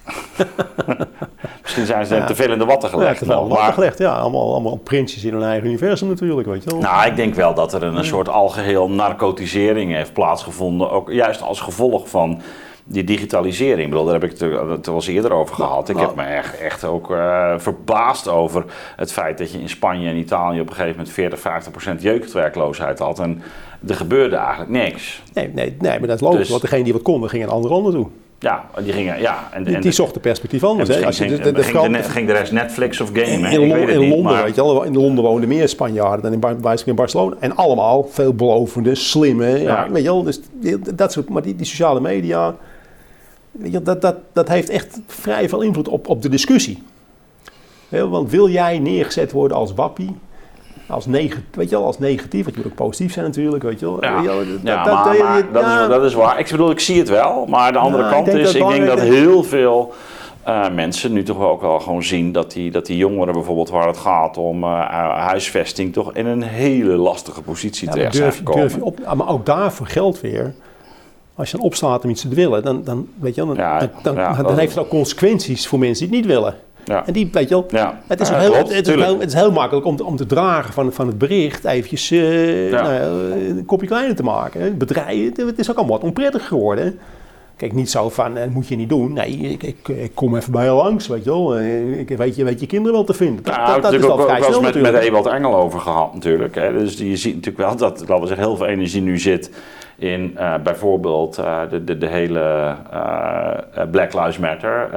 [1.62, 2.24] Misschien zijn ze Ja.
[2.26, 3.18] te veel in de watten Ja, gelegd.
[3.18, 3.98] te veel nog, water maar- gelegd.
[3.98, 6.78] Ja, allemaal, allemaal prinsjes in hun eigen universum natuurlijk, weet je wel.
[6.80, 10.90] Nou, ik denk wel dat er een, een soort algeheel narcotisering heeft plaatsgevonden.
[10.90, 12.40] Ook juist als gevolg van
[12.84, 13.80] die digitalisering.
[13.82, 15.88] Ik bedoel, daar heb ik het wel eens eerder over gehad.
[15.88, 18.64] Ik Nou, heb me echt, echt ook eh, verbaasd over
[18.96, 22.02] het feit dat je in Spanje en Italië op een gegeven moment 40, 50 procent
[22.02, 23.18] jeugdwerkloosheid had.
[23.18, 23.42] En
[23.88, 25.22] er gebeurde eigenlijk niks.
[25.34, 26.38] Nee, nee, nee, maar dat is logisch.
[26.38, 28.06] Dus- want degene die wat konden, gingen naar andere landen toe.
[28.40, 29.48] Ja, die gingen, ja.
[29.52, 30.88] En, Die, en die zochten perspectief anders.
[30.88, 31.06] hè.
[31.06, 33.26] Als je ging, de, ging, de, ging de rest Netflix of gamen.
[33.28, 35.48] in, in, weet Lon- het in niet, Londen, maar- weet je wel, in Londen woonden
[35.48, 37.36] meer Spanjaarden dan in, Bar- bij- in Barcelona.
[37.40, 39.56] En allemaal veelbelovende, slimme, ja.
[39.56, 39.90] Ja.
[39.90, 40.22] weet je wel.
[40.22, 40.40] Dus
[40.94, 42.56] dat soort, maar die, die sociale media,
[43.50, 46.82] weet je, dat, dat, dat heeft echt vrij veel invloed op, op de discussie.
[47.88, 50.16] Wel, want wil jij neergezet worden als wappie?
[50.88, 53.80] Als, neg weet je wel, als negatief, want je moet ook positief zijn natuurlijk, weet
[53.80, 54.04] je wel.
[54.04, 54.24] Ja, dat-
[54.62, 55.82] maar, dat- maar dat, ja.
[55.82, 56.38] is, dat is waar.
[56.38, 57.46] Ik bedoel, ik zie het wel.
[57.46, 59.92] Maar de andere ik kant is, ik denk dat heel veel
[60.42, 63.86] eh, mensen nu toch ook wel gewoon zien dat die, dat die jongeren bijvoorbeeld waar
[63.86, 64.70] het gaat om eh,
[65.26, 69.02] huisvesting toch in een hele lastige positie Ja, terecht zijn durf, je- durf je gekomen.
[69.08, 70.54] op, maar ook daarvoor geldt weer.
[71.34, 73.88] Als je dan opstaat om iets te willen, dan, dan, weet je dan, Ja, dan,
[74.02, 76.54] dan, ja, dan dat- heeft het ook consequenties voor mensen die het niet willen.
[76.88, 77.06] Ja.
[77.06, 78.00] En die, weet je wel, Ja.
[78.06, 80.16] het is, Ja, heel, klopt, het, is heel, het is heel makkelijk om, te- om
[80.16, 82.18] te dragen van, van het bericht eventjes eh,
[82.70, 82.92] nou
[83.48, 84.60] een kopje kleiner te maken.
[84.60, 84.70] hè.
[84.70, 86.98] Bedrijven, het, het is ook allemaal wat onprettig geworden.
[87.56, 89.12] Kijk, niet zo van, eh, moet je niet doen.
[89.12, 91.56] Nee, ik, ik, ik kom even bij je langs, weet je wel.
[91.56, 93.42] Eh, Ik weet je, weet je kinderen wel te vinden.
[93.44, 95.04] Dat, Nou, dat, dat is wel vrij snel met, met natuurlijk.
[95.04, 96.54] Ewald Engel over gehad natuurlijk.
[96.54, 96.72] Hè.
[96.72, 99.50] Dus je ziet natuurlijk wel dat laten we zeggen, heel veel energie nu zit
[99.98, 104.88] in eh, bijvoorbeeld eh, de, de, de hele eh, Black Lives Matter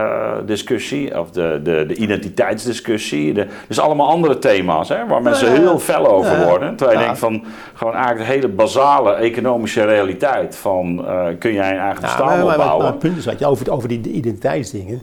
[0.45, 3.33] discussie of de, de, de identiteitsdiscussie.
[3.33, 5.59] De, dus allemaal andere thema's hè, waar mensen Ja, ja.
[5.59, 6.45] heel fel over Ja.
[6.45, 6.75] worden.
[6.75, 7.09] Terwijl je Ja.
[7.11, 7.43] denkt van
[7.73, 11.05] gewoon eigenlijk de hele basale economische realiteit van
[11.39, 12.83] kun jij een eigen Ja, bestaan maar, maar- maar- opbouwen.
[12.83, 15.01] maar het punt is, weet je, over, over die identiteitsdingen.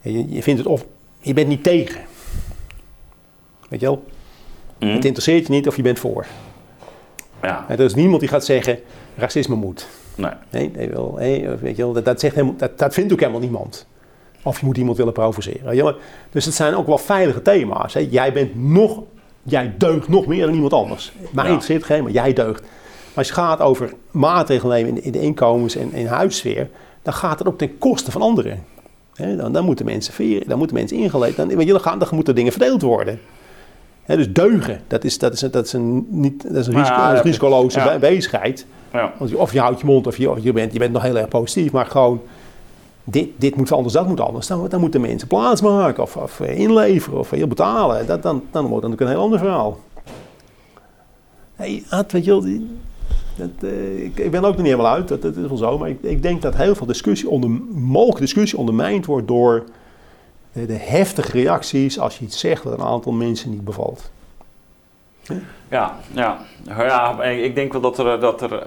[0.00, 0.84] Je, je vindt het of,
[1.20, 2.00] je bent niet tegen.
[3.68, 4.02] Weet je wel?
[4.78, 4.86] Hm?
[4.86, 6.26] Het interesseert je niet of je bent voor.
[7.42, 8.78] Ja, er is niemand die gaat zeggen,
[9.16, 9.88] racisme moet.
[10.14, 10.30] nee.
[10.50, 13.20] Nee, nee wel, nee, weet je wel, dat, dat, zegt helemaal, dat, dat vindt ook
[13.20, 13.86] helemaal niemand.
[14.42, 15.76] Of je moet iemand willen provoceren.
[15.76, 15.96] je.
[16.30, 17.94] Dus het zijn ook wel veilige thema's.
[17.94, 18.06] Hè.
[18.10, 19.02] Jij bent nog,
[19.42, 21.12] jij deugt nog meer dan iemand anders.
[21.18, 21.50] Mij Ja.
[21.50, 22.60] interesseert geen, maar jij deugt.
[22.60, 22.70] Maar
[23.14, 26.68] als het gaat over maatregelen nemen in de, in de inkomens- en, en huissfeer,
[27.02, 28.64] dan gaat het ook ten koste van anderen.
[29.36, 32.08] Dan, dan moeten mensen veren, dan moeten mensen ingeleid, dan, weet je, dan, gaan, dan
[32.10, 33.20] moeten dingen verdeeld worden.
[34.06, 37.20] Dus deugen, dat is, dat is, dat is een, niet, dat is een, risico, ja,
[37.20, 37.92] risicoloze ja.
[37.92, 38.66] be- bezigheid.
[39.34, 41.28] Of je houdt je mond of je, of je, bent, je bent nog heel erg
[41.28, 42.20] positief, maar gewoon
[43.04, 44.46] dit, dit moet anders, dat moet anders.
[44.46, 48.06] Dan, dan moeten mensen plaatsmaken of, of eh, inleveren of heel betalen.
[48.06, 49.78] Dat, dan, dan wordt het natuurlijk een heel ander verhaal.
[51.56, 52.70] Hey, Ad, weet je wel, die-
[53.36, 55.78] dat, eh, ik, ik ben ook nog niet helemaal uit, dat, dat is wel zo.
[55.78, 59.64] Maar ik, ik denk dat heel veel discussie, onder, mogelijke discussie ondermijnd wordt door
[60.52, 64.10] de, de heftige reacties als je iets zegt wat een aantal mensen niet bevalt.
[65.68, 66.38] Ja, ja.
[66.66, 68.66] ja ik denk wel dat er, dat er,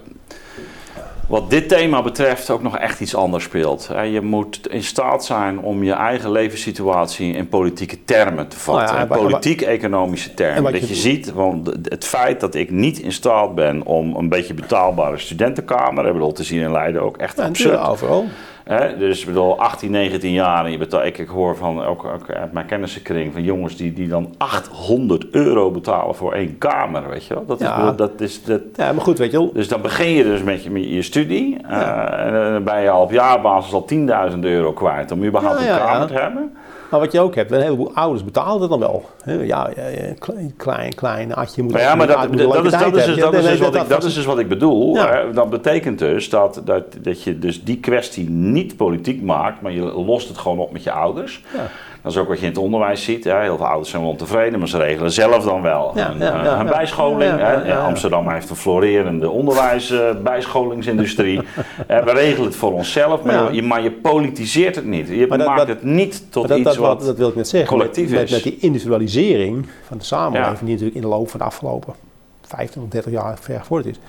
[1.28, 3.90] wat dit thema betreft, ook nog echt iets anders speelt.
[4.10, 8.84] Je moet in staat zijn om je eigen levenssituatie in politieke termen te vatten.
[8.84, 10.72] Nou ja, maar- maar- politiek-economische En termen.
[10.72, 14.28] Dat je- je ziet, want het feit dat ik niet in staat ben om een
[14.28, 17.80] beetje betaalbare studentenkamer, ik bedoel, te zien in Leiden ook echt Ja, absurd.
[17.80, 18.24] overal.
[18.66, 22.04] Hè, dus ik bedoel, 18, 19 jaar en je betaalt, ik, ik hoor van ook,
[22.04, 27.08] ook uit mijn kennissenkring van jongens die, die dan 800 euro betalen voor één kamer,
[27.08, 27.46] weet je wel.
[27.46, 27.92] Dat is, Ja.
[27.92, 29.52] dat is, dat, Ja, maar goed, weet je wel.
[29.52, 32.90] dus dan begin je dus met je, met je studie eh, en dan ben je
[32.90, 33.86] al op jaarbasis al
[34.32, 36.56] 10.000 euro kwijt om überhaupt Ja, een kamer te hebben.
[36.96, 39.04] Maar wat je ook hebt, een heleboel ouders betalen het dan wel.
[39.24, 39.70] Ja,
[40.18, 43.34] klein, klein, klein atje moet Maar ja, maar dat, dat, is, dat, is, dus, dat,
[43.34, 44.96] is, wat ik, dat dat is dus wat ik bedoel.
[44.96, 45.32] Hè.
[45.32, 49.80] Dat betekent dus dat, dat, dat je dus die kwestie niet politiek maakt, maar je
[49.80, 51.42] lost het gewoon op met je ouders.
[51.54, 51.70] Ja.
[52.06, 53.24] Dat is ook wat je in het onderwijs ziet.
[53.24, 53.40] Hè.
[53.40, 56.24] Heel veel ouders zijn wel ontevreden, maar ze regelen zelf dan wel Ja, een, ja,
[56.44, 56.72] ja, een ja.
[56.72, 57.30] bijscholing.
[57.30, 57.52] Ja, ja, hè.
[57.52, 57.84] ja, ja.
[57.86, 61.40] Amsterdam heeft een florerende onderwijs-bijscholingsindustrie.
[61.86, 63.48] Eh, we regelen het voor onszelf, maar, Ja.
[63.50, 65.08] je, maar je politiseert het niet.
[65.08, 67.04] Je dat- maakt dat- het niet tot dat, iets wat...
[67.04, 67.68] dat wil ik net zeggen.
[67.70, 68.30] collectief met, is.
[68.30, 70.64] Met, met die individualisering van de samenleving, Ja.
[70.64, 71.94] die natuurlijk in de loop van de afgelopen
[72.42, 74.00] 15 of 30 jaar ver gevorderd is.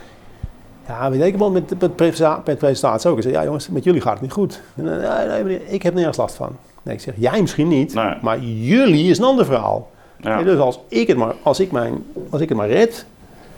[0.88, 1.98] Ja, weet ik wel, met, met,
[2.46, 3.18] met presentatie ook.
[3.18, 4.62] Ik zeg, ja jongens, met jullie gaat het niet goed.
[4.74, 6.56] Nee, nee, nee, ik heb nergens last van.
[6.88, 8.14] Nee, ik zeg, jij misschien niet, Nee.
[8.22, 9.90] maar jullie is een ander verhaal.
[10.22, 10.44] ja.
[10.44, 13.06] Dus als ik het maar, als ik mijn, als ik het maar red,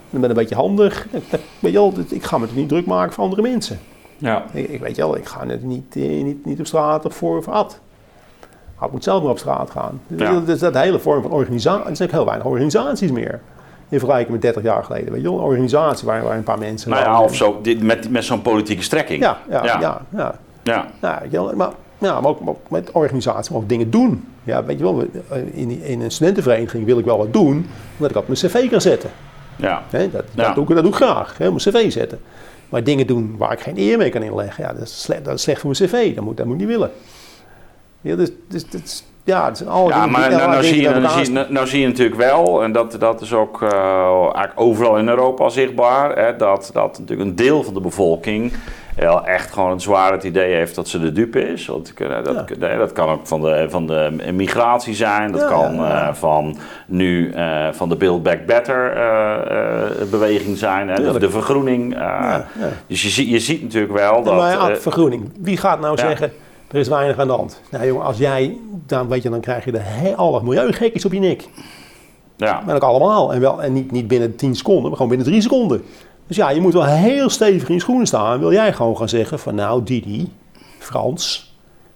[0.09, 1.07] dan ben ik een beetje handig.
[1.11, 3.41] dan- dan- Weet je wel, dus ik ga me natuurlijk niet druk maken voor andere
[3.41, 3.79] mensen.
[4.17, 4.43] Ja.
[4.51, 7.15] Ik, ik weet je wel, ik ga net niet, eh, niet, niet op straat of
[7.15, 7.79] voor, voor Ad.
[8.75, 10.01] Ad moet zelf maar op straat gaan.
[10.07, 10.33] Dus Ja.
[10.33, 11.89] dat, is dat hele vorm van organisatie.
[11.89, 13.41] Er zijn heel weinig organisaties meer.
[13.89, 15.11] In vergelijking met 30 jaar geleden.
[15.11, 16.89] Weet je wel, een organisatie waar, waar een paar mensen.
[16.89, 19.21] Nou ja, of zo, dit- met, met zo'n politieke strekking.
[19.23, 19.79] Ja, ja, ja.
[19.79, 20.01] Ja.
[20.15, 20.85] ja, Ja.
[21.01, 21.19] ja.
[21.21, 21.69] weet je wel, maar,
[21.99, 24.27] ja, maar ook, maar ook met organisaties, maar ook dingen doen.
[24.43, 25.03] Ja, weet je wel,
[25.53, 28.81] in, in een studentenvereniging wil ik wel wat doen, omdat ik op mijn cv kan
[28.81, 29.09] zetten.
[29.55, 29.83] ja.
[29.89, 30.43] Dat, Ja.
[30.45, 32.19] dat, doe ik, dat doe ik graag, hè, op mijn cv zetten.
[32.69, 35.33] Maar dingen doen waar ik geen eer mee kan inleggen, ja, dat, is slecht, dat
[35.33, 36.15] is slecht voor mijn cv.
[36.15, 36.91] Dat moet, dat moet ik niet willen.
[38.01, 40.81] Ja, dus, dus, dus, ja, het zijn alle Ja, dingen maar die- nou, nou, zie
[40.81, 43.69] je, nou, zie, nou zie je natuurlijk wel, en dat, dat is ook eh,
[44.21, 48.53] eigenlijk overal in Europa zichtbaar, hè, dat, dat natuurlijk een deel van de bevolking
[48.99, 51.65] wel echt gewoon zwaar het idee heeft dat ze de dupe is.
[51.65, 55.47] Want eh, dat, nee, dat kan ook van de, van de migratie zijn, dat Ja,
[55.47, 56.07] kan ja, ja.
[56.07, 58.93] eh, van nu eh, van de Build Back Better
[60.11, 61.93] beweging zijn, hè, de, vergroening.
[61.93, 62.69] Ja, ja.
[62.87, 64.35] Dus je, je ziet natuurlijk wel dat...
[64.35, 65.31] maar ja, vergroening.
[65.39, 66.07] Wie gaat nou ja.
[66.07, 66.31] zeggen,
[66.71, 67.61] er is weinig aan de hand?
[67.71, 71.13] Nou jongen, als jij, dan weet je, dan krijg je de he- alle milieugekkies op
[71.13, 71.43] je nek.
[72.37, 72.61] ja.
[72.65, 73.33] Maar ook allemaal.
[73.33, 75.83] En, wel, en niet, niet binnen 10 seconden, maar gewoon binnen 3 seconden.
[76.29, 78.39] Dus ja, je moet wel heel stevig in je schoenen staan.
[78.39, 80.33] Wil jij gewoon gaan zeggen van nou Didi,
[80.77, 81.53] Frans,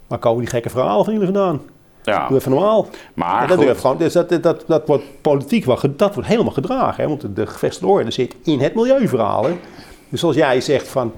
[0.07, 1.61] waar komen die gekke verhalen van jullie vandaan?
[2.03, 2.27] ja.
[2.27, 2.87] Doe even normaal.
[3.13, 7.03] Maar dat, gewoon, dus dat, dat, dat, dat wordt politiek wel, dat wordt helemaal gedragen.
[7.03, 7.09] Hè?
[7.09, 9.43] Want de, de gevestigde orde zit in het milieuverhaal.
[9.43, 9.53] Hè?
[10.09, 11.13] Dus als jij zegt van,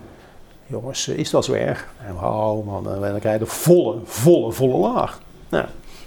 [0.68, 1.88] jongens, is dat zo erg?
[2.22, 5.20] Oh man, dan dan krijg je de volle, volle, volle laag.
[5.50, 5.66] Nou,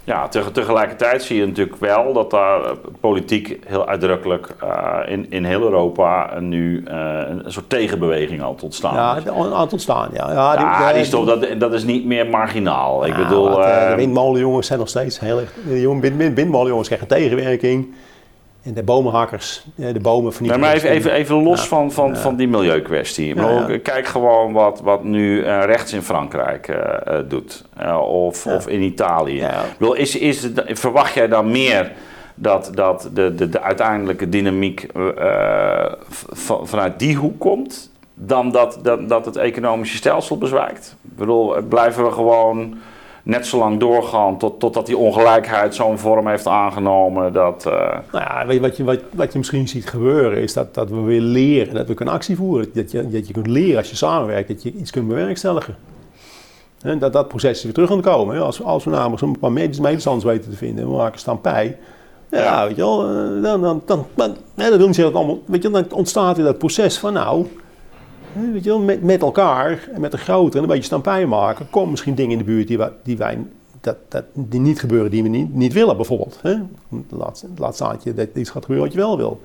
[0.08, 5.26] Ja, teg- tegelijkertijd zie je natuurlijk wel dat daar eh, politiek heel uitdrukkelijk eh, in,
[5.30, 6.94] in heel Europa nu eh,
[7.26, 9.28] een, soort tegenbeweging aan het ontstaan ja, is.
[9.28, 10.32] aan het ontstaan, ja.
[10.32, 13.06] Ja, Ja, die- is toch, dat, dat is niet meer marginaal.
[13.06, 15.52] Ik bedoel, wat, eh, eh, de windmolenjongens zijn nog steeds heel erg...
[15.68, 17.94] De jongen- wind- wind- windmolenjongens krijgen tegenwerking.
[18.68, 20.66] En de bomenhakkers, eh, de bomen nee, vernietigen.
[20.66, 21.66] maar even, even, even los Ja.
[21.66, 23.34] van, van, van die milieukwestie.
[23.34, 23.78] Ja, ja.
[23.82, 27.64] Kijk gewoon wat, wat nu eh, rechts in Frankrijk eh, doet.
[28.02, 29.46] Of, of in Italië.
[29.78, 31.92] Bedoel, is, is het, verwacht jij dan meer
[32.34, 34.86] dat, dat de, de, de uiteindelijke dynamiek
[36.32, 40.96] van- vanuit die hoek komt, dan dat, dat, dat het economische stelsel bezwijkt?
[41.02, 42.78] Ik bedoel, blijven we gewoon
[43.28, 47.66] net zo lang doorgaan tot, totdat die ongelijkheid zo'n vorm heeft aangenomen dat...
[47.66, 47.72] eh,
[48.12, 50.90] Nou ja, weet je, wat, je, wat, wat je misschien ziet gebeuren is dat, dat
[50.90, 52.70] we weer leren, dat we kunnen actie voeren.
[52.74, 55.76] Dat je, dat je kunt leren als je samenwerkt, dat je iets kunt bewerkstelligen.
[56.82, 58.36] En dat dat proces is weer terug aan het komen.
[58.36, 58.42] hè.
[58.42, 61.76] Als, we- als we namelijk zo'n paar medestanders weten te vinden en we maken stampij.
[62.30, 62.66] Ja, Ja.
[62.66, 66.58] weet je wel, eh, dan, dan, dan, dan, weet je, wel, dan ontstaat weer dat
[66.58, 67.46] proces van nou,
[68.52, 71.90] weet je met, met elkaar en met de grote en een beetje stampij maken, komen
[71.90, 73.38] misschien dingen in de buurt die die wij
[73.80, 76.38] dat, dat, die niet gebeuren die we niet, niet willen, bijvoorbeeld.
[76.42, 76.54] Hè?
[77.08, 79.40] Laat, laat staan dat iets gaat gebeuren wat je wel wil.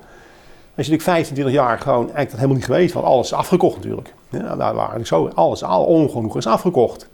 [0.76, 3.76] Als je natuurlijk 25 jaar gewoon eigenlijk dat helemaal niet geweest, want alles is afgekocht
[3.76, 4.14] natuurlijk.
[4.28, 7.08] Ja, daar waren eigenlijk zo, alles, al ongenoeg is afgekocht.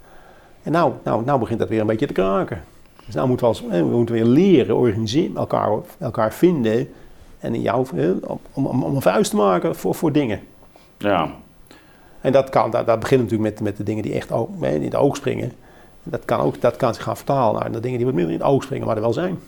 [0.63, 2.63] En nou, nou, nou begint dat weer een beetje te kraken.
[3.07, 6.89] Dus nou moeten we, als, we moeten weer leren, organiseren, elkaar, elkaar vinden
[7.39, 7.87] en in jou,
[8.53, 10.41] om, om, om een vuist te maken voor, voor dingen.
[10.99, 11.31] ja,
[12.21, 14.95] En dat, kan, dat, begint natuurlijk met, met de dingen die echt ook, in het
[14.95, 15.53] oog springen.
[16.03, 18.41] Dat kan, ook, dat kan zich gaan vertalen naar de dingen die wat minder in
[18.41, 19.39] het oog springen, maar er wel zijn.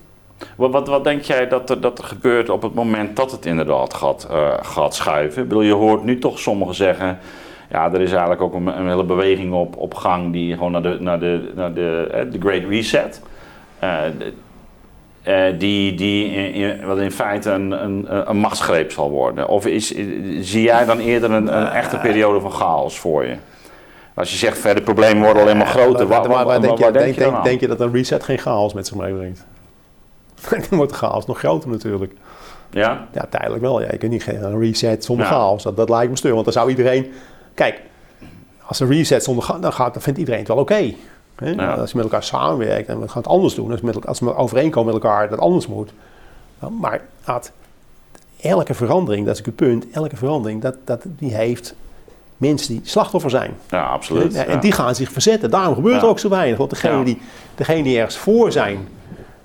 [0.57, 3.47] Wat, wat, wat denk jij dat er, dat er gebeurt op het moment dat het
[3.47, 5.43] inderdaad gaat, eh, gaat schuiven?
[5.43, 7.19] Ik bedoel, je hoort nu toch sommigen zeggen...
[7.71, 10.97] Ja, er is eigenlijk ook een, hele beweging op, op gang die gewoon naar de,
[11.01, 13.23] naar de, naar de, de Great Reset...
[13.79, 13.99] eh,
[15.23, 19.49] eh, die, die in, in- wat in feite een, een, een machtsgreep zal worden.
[19.49, 19.87] Of is,
[20.41, 23.35] zie jij dan eerder een, een echte periode van chaos voor je?
[24.15, 26.09] Als je zegt, verder problemen worden alleen maar groter.
[26.09, 27.43] Maar wat, denk, je, waar denk denk, je dan denk, aan?
[27.45, 29.45] denk je dat een reset geen chaos met zich meebrengt?
[30.51, 32.13] Dan wordt de chaos nog groter natuurlijk.
[32.71, 33.07] Ja?
[33.13, 33.81] Ja, tijdelijk wel.
[33.81, 33.89] Ja.
[33.91, 35.33] Je kunt niet geen- een reset zonder Ja.
[35.33, 35.63] chaos.
[35.63, 36.33] Dat, dat lijkt me steur.
[36.33, 37.13] Want dan zou iedereen...
[37.55, 37.81] Kijk,
[38.67, 39.61] als een reset zonder chaos...
[39.61, 40.93] Dan, gaat, dan vindt iedereen het wel oké.
[41.43, 41.51] Hè?
[41.51, 41.75] Ja.
[41.75, 43.71] Als je met elkaar samenwerkt en we gaan het anders doen.
[43.71, 45.93] Als we, met, als we overeenkomen met elkaar dat het anders moet.
[46.59, 47.01] Nou, maar
[48.41, 49.87] elke verandering, dat is het punt.
[49.91, 51.75] Elke verandering, dat, dat, die heeft
[52.37, 53.55] mensen die slachtoffer zijn.
[53.69, 54.35] Ja, absoluut.
[54.35, 54.57] En ja.
[54.57, 55.51] die gaan zich verzetten.
[55.51, 56.59] Daarom gebeurt er ook zo weinig.
[56.59, 57.21] Want degene, die,
[57.55, 58.89] degene die ergens voor zijn,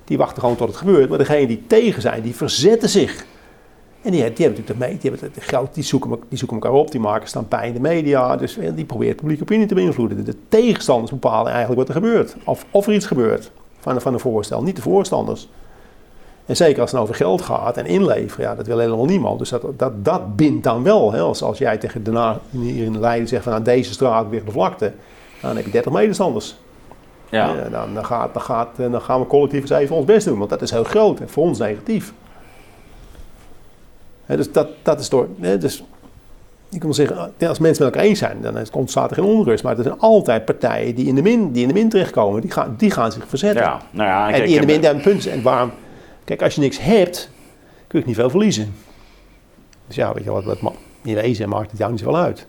[0.05, 1.09] die wachten gewoon tot het gebeurt.
[1.09, 3.25] Maar degene die tegen zijn, die verzetten zich.
[4.07, 6.57] En die, die hebben natuurlijk de mee, die, hebben het, groot, die, zoeken, die zoeken
[6.57, 8.35] elkaar op, die maken stampij in de media.
[8.35, 10.25] Dus eh, die proberen publieke opinie te beïnvloeden.
[10.25, 12.35] De tegenstanders bepalen eigenlijk wat er gebeurt.
[12.43, 15.49] Of, of er iets gebeurt van van de voorstel, niet de voorstanders.
[16.45, 19.39] En zeker als het over geld gaat en inleveren, ja, dat wil helemaal niemand.
[19.39, 21.11] Dus dat, dat, dat bindt dan wel.
[21.11, 21.19] Hè.
[21.19, 24.45] Als, als jij tegen de na, hier in Leiden zegt van nou, deze straat ligt
[24.45, 24.93] de vlakte,
[25.41, 26.55] dan heb je 30 medestanders.
[27.29, 27.55] ja.
[27.55, 30.25] Eh, dan, dan, gaat, dan, gaat, eh, dan gaan we collectief eens even ons best
[30.25, 32.13] doen, want dat is heel groot en voor ons negatief.
[34.27, 35.27] Dus dat, dat is door.
[35.39, 35.83] hè, dus
[36.69, 39.25] je kan wel zeggen, ja, als mensen met elkaar eens zijn, dan ontstaat er geen
[39.25, 39.63] onrust.
[39.63, 42.51] Maar er zijn altijd partijen die in de min, die in de min terechtkomen, die
[42.51, 43.63] gaan, die gaan zich verzetten.
[43.63, 45.27] Ja, nou ja, En kijk, die in de ik min, daar punt.
[45.27, 45.71] En waarom?
[46.23, 47.29] Kijk, als je niks hebt,
[47.87, 48.75] kun je niet veel verliezen.
[49.87, 50.73] Dus ja, weet je wat, wat
[51.03, 52.45] in wezen maakt het jou niet zoveel uit.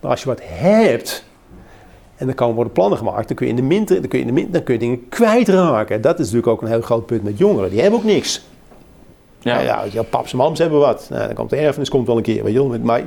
[0.00, 1.24] Maar als je wat hebt,
[2.16, 4.24] en dan komen worden plannen gemaakt, dan kun je in de min, dan kun je,
[4.24, 6.00] in de min, dan kun je dingen kwijtraken.
[6.00, 7.70] Dat is natuurlijk ook een heel groot punt met jongeren.
[7.70, 8.44] Die hebben ook niks.
[9.42, 9.54] Ja.
[9.54, 11.06] Ja, ja weet je, wel, paps en mams hebben wat.
[11.10, 12.78] Nou, dan komt de erfenis komt wel een keer, weet je wel.
[12.78, 13.02] Maar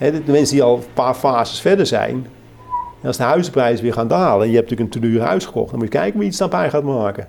[0.00, 2.26] Hè, de, mensen die al een paar fases verder zijn.
[3.04, 4.42] Als de huizenprijzen weer gaan dalen.
[4.42, 5.70] En je hebt natuurlijk een te duur huis gekocht.
[5.70, 7.28] Dan moet je kijken wie iets daarbij gaat maken.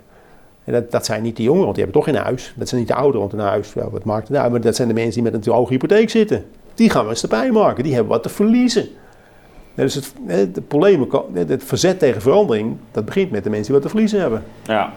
[0.64, 2.54] En dat, dat zijn niet de jongeren, want die hebben toch geen huis.
[2.56, 4.52] Dat zijn niet de ouderen, want een huis, wat maakt het uit?
[4.52, 6.46] Maar dat zijn de mensen die met een te hoge hypotheek zitten.
[6.74, 7.84] Die gaan we eens erbij maken.
[7.84, 8.88] Die hebben wat te verliezen.
[9.74, 13.66] Ja, dus het, hè, het probleem, het verzet tegen verandering, dat begint met de mensen
[13.66, 14.44] die wat te verliezen hebben.
[14.64, 14.94] Ja.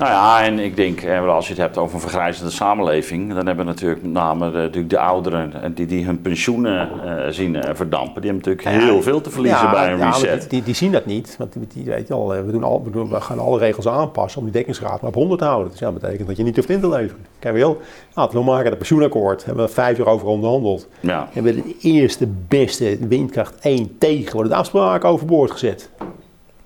[0.00, 3.46] Nou ja, en ik denk, eh, als je het hebt over een vergrijzende samenleving, dan
[3.46, 7.56] hebben natuurlijk met name de, natuurlijk de ouderen eh, die, die hun pensioenen eh, zien
[7.56, 10.40] eh, verdampen, die hebben natuurlijk heel veel te verliezen Ja, bij een ja, reset.
[10.40, 11.34] Die, die, die zien dat niet.
[11.38, 13.88] Want die, weet je al, eh, we, doen al, we, doen, we gaan alle regels
[13.88, 15.70] aanpassen om die dekkingsgraad maar op 100 te houden.
[15.70, 17.26] Dus ja, dat betekent dat je niet hoeft in te leveren.
[17.38, 17.76] Kijk, we
[18.14, 20.88] nou, we maken het pensioenakkoord, hebben we vijf jaar over onderhandeld.
[21.00, 21.28] Ja.
[21.34, 25.90] En we de eerste beste windkracht 1 tegen worden de afspraken overboord gezet.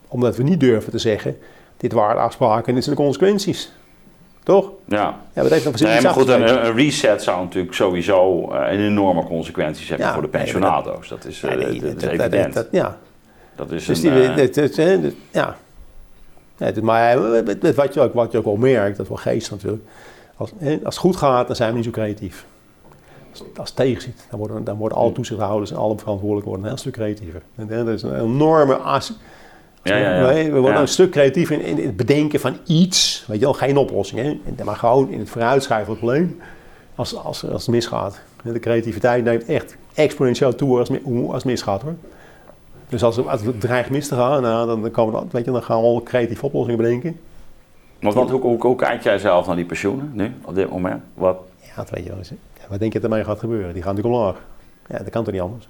[0.09, 1.37] Omdat we niet durven te zeggen,
[1.77, 3.73] dit waren afspraken en dit zijn de consequenties.
[4.43, 4.71] Toch?
[4.85, 5.17] Ja.
[5.33, 8.73] Ja, wat heeft dan precies Nee, maar goed, een, een reset zou natuurlijk sowieso eh,
[8.73, 11.09] een enorme consequenties hebben Ja, voor de pensionado's.
[11.09, 12.55] Dat is, nee, dat dat- dat- evident.
[12.55, 12.99] dat- ja.
[13.57, 15.57] Dat is Dus een, die, ja.
[16.83, 17.43] Maar
[17.75, 19.83] wat je, ook, wat je ook wel merkt, dat is wel geest natuurlijk.
[20.37, 22.47] Als, als het goed gaat, dan zijn we niet zo creatief.
[23.31, 26.63] Als, als het tegen zit, dan worden, dan worden alle toezichthouders en alle verantwoordelijken worden
[26.63, 27.43] een heel stuk creatiever.
[27.57, 29.13] En, dat is een enorme as.
[29.85, 30.31] Ja, ja, ja.
[30.31, 33.25] Nee, we worden een stuk creatiever in, in het bedenken van iets.
[33.27, 34.21] Weet je wel, geen oplossing.
[34.21, 34.65] Hè?
[34.65, 36.41] Maar gewoon in het vooruitschrijven van het probleem.
[36.95, 38.21] Als, als, als het misgaat.
[38.43, 41.95] De creativiteit neemt echt exponentieel toe als, het mi- als het misgaat hoor.
[42.89, 45.51] Dus als het, als het dreigt mis te gaan, nou, dan, komen we, weet je,
[45.51, 47.19] dan gaan we al creatieve oplossingen bedenken.
[48.01, 51.03] Want wat, hoe, hoe, hoe kijk jij zelf naar die pensioenen nu, op dit moment?
[51.15, 51.37] Wat?
[51.61, 52.31] Ja, dat weet je wel eens.
[52.69, 53.73] Wat denk je dat ermee gaat gebeuren?
[53.75, 54.41] Die gaan natuurlijk omlaag.
[54.89, 55.69] Ja, dat kan toch niet anders?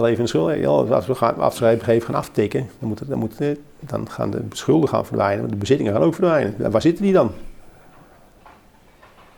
[0.00, 0.58] We leven in de schuld.
[0.88, 4.30] Ja, als we gaan afschrijven gaan aftikken, dan, moet het, dan, moet, het- dan gaan
[4.30, 6.70] de schulden gaan verdwijnen, maar de bezittingen gaan ook verdwijnen.
[6.70, 7.30] Waar zitten die dan?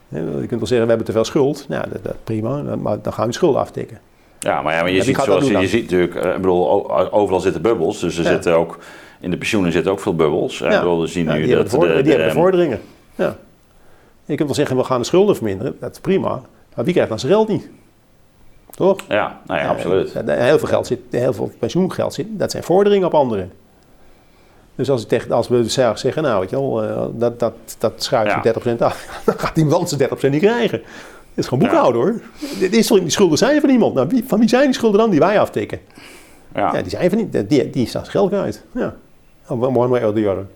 [0.08, 1.68] Je kunt wel zeggen, we hebben te veel schuld.
[1.68, 3.98] Nou, dat, dat prima, maar dan gaan we de schulden aftikken.
[4.38, 7.08] Ja, maar, ja, maar je Ja, ziet zoals je, ziet natuurlijk, eh, ik bedoel, o-
[7.10, 8.30] overal zitten bubbels, dus er Ja.
[8.30, 8.78] zitten ook
[9.20, 10.58] in de pensioenen zitten ook veel bubbels.
[10.58, 10.70] Ja.
[10.70, 12.80] Ik bedoel, we zien nu die dat hebben, de, die de- hebben bevorderingen.
[13.14, 13.36] Ja.
[14.24, 15.76] Je kunt wel zeggen, we gaan de schulden verminderen.
[15.80, 16.40] Dat is prima.
[16.74, 17.68] Maar wie krijgt dan zijn geld niet?
[18.82, 19.00] Toch?
[19.08, 20.12] ja, nou ja, Ja, absoluut.
[20.12, 23.52] eh, Heel veel geld zit, heel veel pensioengeld zit, dat zijn vorderingen op anderen.
[24.74, 28.30] Dus als, tegen, als we zeggen, nou weet je wel, eh, dat, dat, dat schuift
[28.30, 28.40] Ja.
[28.42, 30.78] je 30% af, dan gaat iemand zijn 30% niet krijgen.
[30.78, 31.70] Dat is gewoon Ja.
[31.70, 32.20] boekhouden hoor.
[32.58, 33.94] Dit is, toch- die schulden zijn van iemand.
[33.94, 35.78] Nou, wie, van wie zijn die schulden dan die wij aftikken?
[36.54, 36.74] Ja.
[36.74, 38.64] Ja, die zijn van niet, die, die staat geld kwijt.
[38.74, 38.94] Ja.
[39.48, 40.46] One way or the other.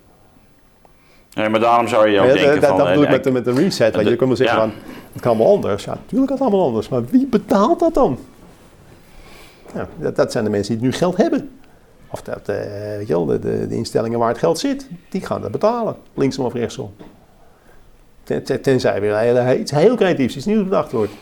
[1.37, 2.87] Nee, maar daarom zou je ook Ja, denken dat, dat van...
[2.87, 3.95] bedoel ik eh, met, de- met de reset.
[3.95, 4.63] De- je kunt wel zeggen ja.
[4.63, 4.73] van,
[5.13, 5.85] het kan allemaal anders.
[5.85, 6.89] Ja, natuurlijk kan het allemaal anders.
[6.89, 8.19] Maar wie betaalt dat dan?
[9.75, 11.51] Ja, dat, dat zijn de mensen die nu geld hebben.
[12.11, 12.57] Of dat, eh,
[12.97, 15.97] weet je wel, de, de, de instellingen waar het geld zit, die gaan dat betalen.
[16.15, 16.95] Linksom of rechtsom.
[18.23, 21.13] Ten, ten- tenzij weer heel, iets heel creatiefs, iets nieuws bedacht wordt.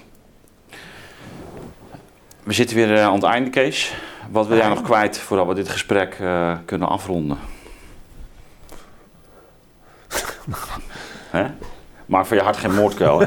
[2.42, 3.94] We zitten weer eh, aan het einde, Kees.
[4.30, 7.38] Wat wil jij nog kwijt voordat we dit gesprek eh, kunnen afronden?
[11.30, 11.46] Hè?
[12.06, 13.26] Maak van je hart geen moordkuil, hè?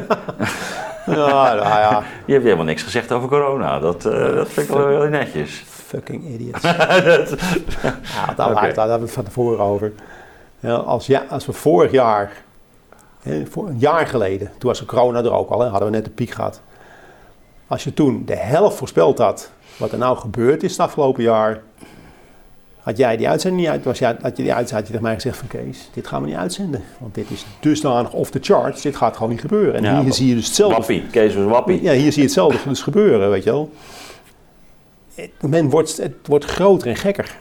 [1.05, 2.03] Ja, nou ja.
[2.25, 3.79] Je hebt helemaal niks gezegd over corona.
[3.79, 5.63] Dat, eh, dat vind ik wel heel netjes.
[5.67, 6.61] Fucking idiots.
[6.63, 6.77] ja,
[8.35, 9.93] daar, hebben we het van tevoren over.
[10.59, 12.31] Ja, als, ja, als we vorig jaar,
[13.21, 15.95] hè, voor een jaar geleden, toen was de corona er ook al, hè, hadden we
[15.95, 16.61] net de piek gehad.
[17.67, 21.61] Als je toen de helft voorspeld had wat er nou gebeurd is het afgelopen jaar,
[22.87, 25.01] had jij die uitzending niet uit, was jij, had je die uitzending, had je tegen
[25.03, 26.83] mij gezegd van Kees, dit gaan we niet uitzenden.
[26.99, 29.73] Want dit is dusdanig off the charts, dit gaat gewoon niet gebeuren.
[29.73, 31.03] En Ja, hier zie je dus hetzelfde Wappie.
[31.11, 31.81] Kees was wappie.
[31.81, 33.69] ja, hier zie je hetzelfde dus gebeuren, weet je wel.
[35.15, 37.37] Het, men wordt, het wordt groter en gekker.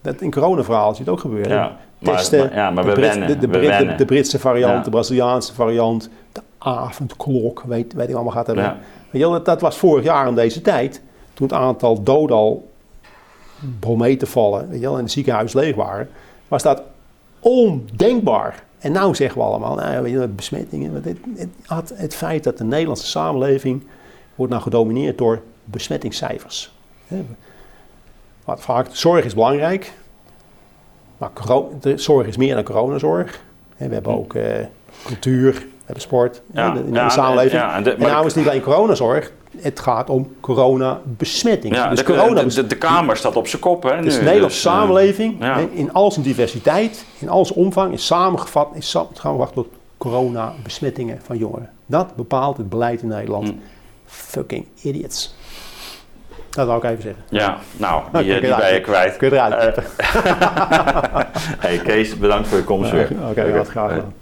[0.00, 1.50] Dat in coronaverhaal zie je het ook gebeuren.
[1.52, 3.28] Ja, maar, Testen, maar- ja, maar de, we Brit- wennen.
[3.28, 3.96] de, de, we Brit- de, wennen.
[3.96, 4.82] de Britse variant, Ja.
[4.82, 8.64] de Braziliaanse variant, de avondklok, weet, weet ik allemaal gaat hebben.
[8.64, 8.72] Ja.
[9.10, 11.02] Weet je wel, dat, dat was vorig jaar om deze tijd,
[11.34, 12.70] toen het aantal doden al
[14.18, 16.08] te vallen, weet je wel, en de ziekenhuizen leeg waren,
[16.48, 16.82] was dat
[17.40, 18.64] ondenkbaar.
[18.78, 20.94] En nou zeggen we allemaal, nou, weet je, besmettingen.
[20.94, 23.82] Het, het, had het feit dat de Nederlandse samenleving
[24.34, 26.72] wordt nou gedomineerd door besmettingscijfers.
[28.44, 29.92] Wat vaak, zorg is belangrijk,
[31.18, 31.30] maar
[31.80, 33.42] de zorg is meer dan coronazorg.
[33.76, 34.66] We hebben ook eh,
[35.04, 37.62] cultuur, hebben sport Ja, in de ja, samenleving.
[37.62, 40.34] ja, en de- en maar nou de- is het niet alleen coronazorg, het gaat om
[40.40, 41.74] coronabesmetting.
[41.74, 44.00] Ja, dus de, corona de, de, de Kamer staat op zijn kop, hè?
[44.02, 48.06] dus de Nederlandse Dus, eh, samenleving in al zijn diversiteit, in al zijn omvang, is
[48.06, 49.66] samengevat, is sa- samengebracht tot
[49.98, 51.70] coronabesmettingen van jongeren.
[51.86, 53.48] Dat bepaalt het beleid in Nederland.
[53.48, 53.54] Hm.
[54.06, 55.34] Fucking idiots.
[56.50, 57.22] Dat wou ik even zeggen.
[57.28, 59.16] Ja, nou, Nou, die, die ben je kwijt.
[59.16, 59.84] Kun je eruit Eh,
[61.64, 63.08] hey Kees, bedankt voor je komst weer.
[63.30, 64.12] Oké, dat graag gedaan.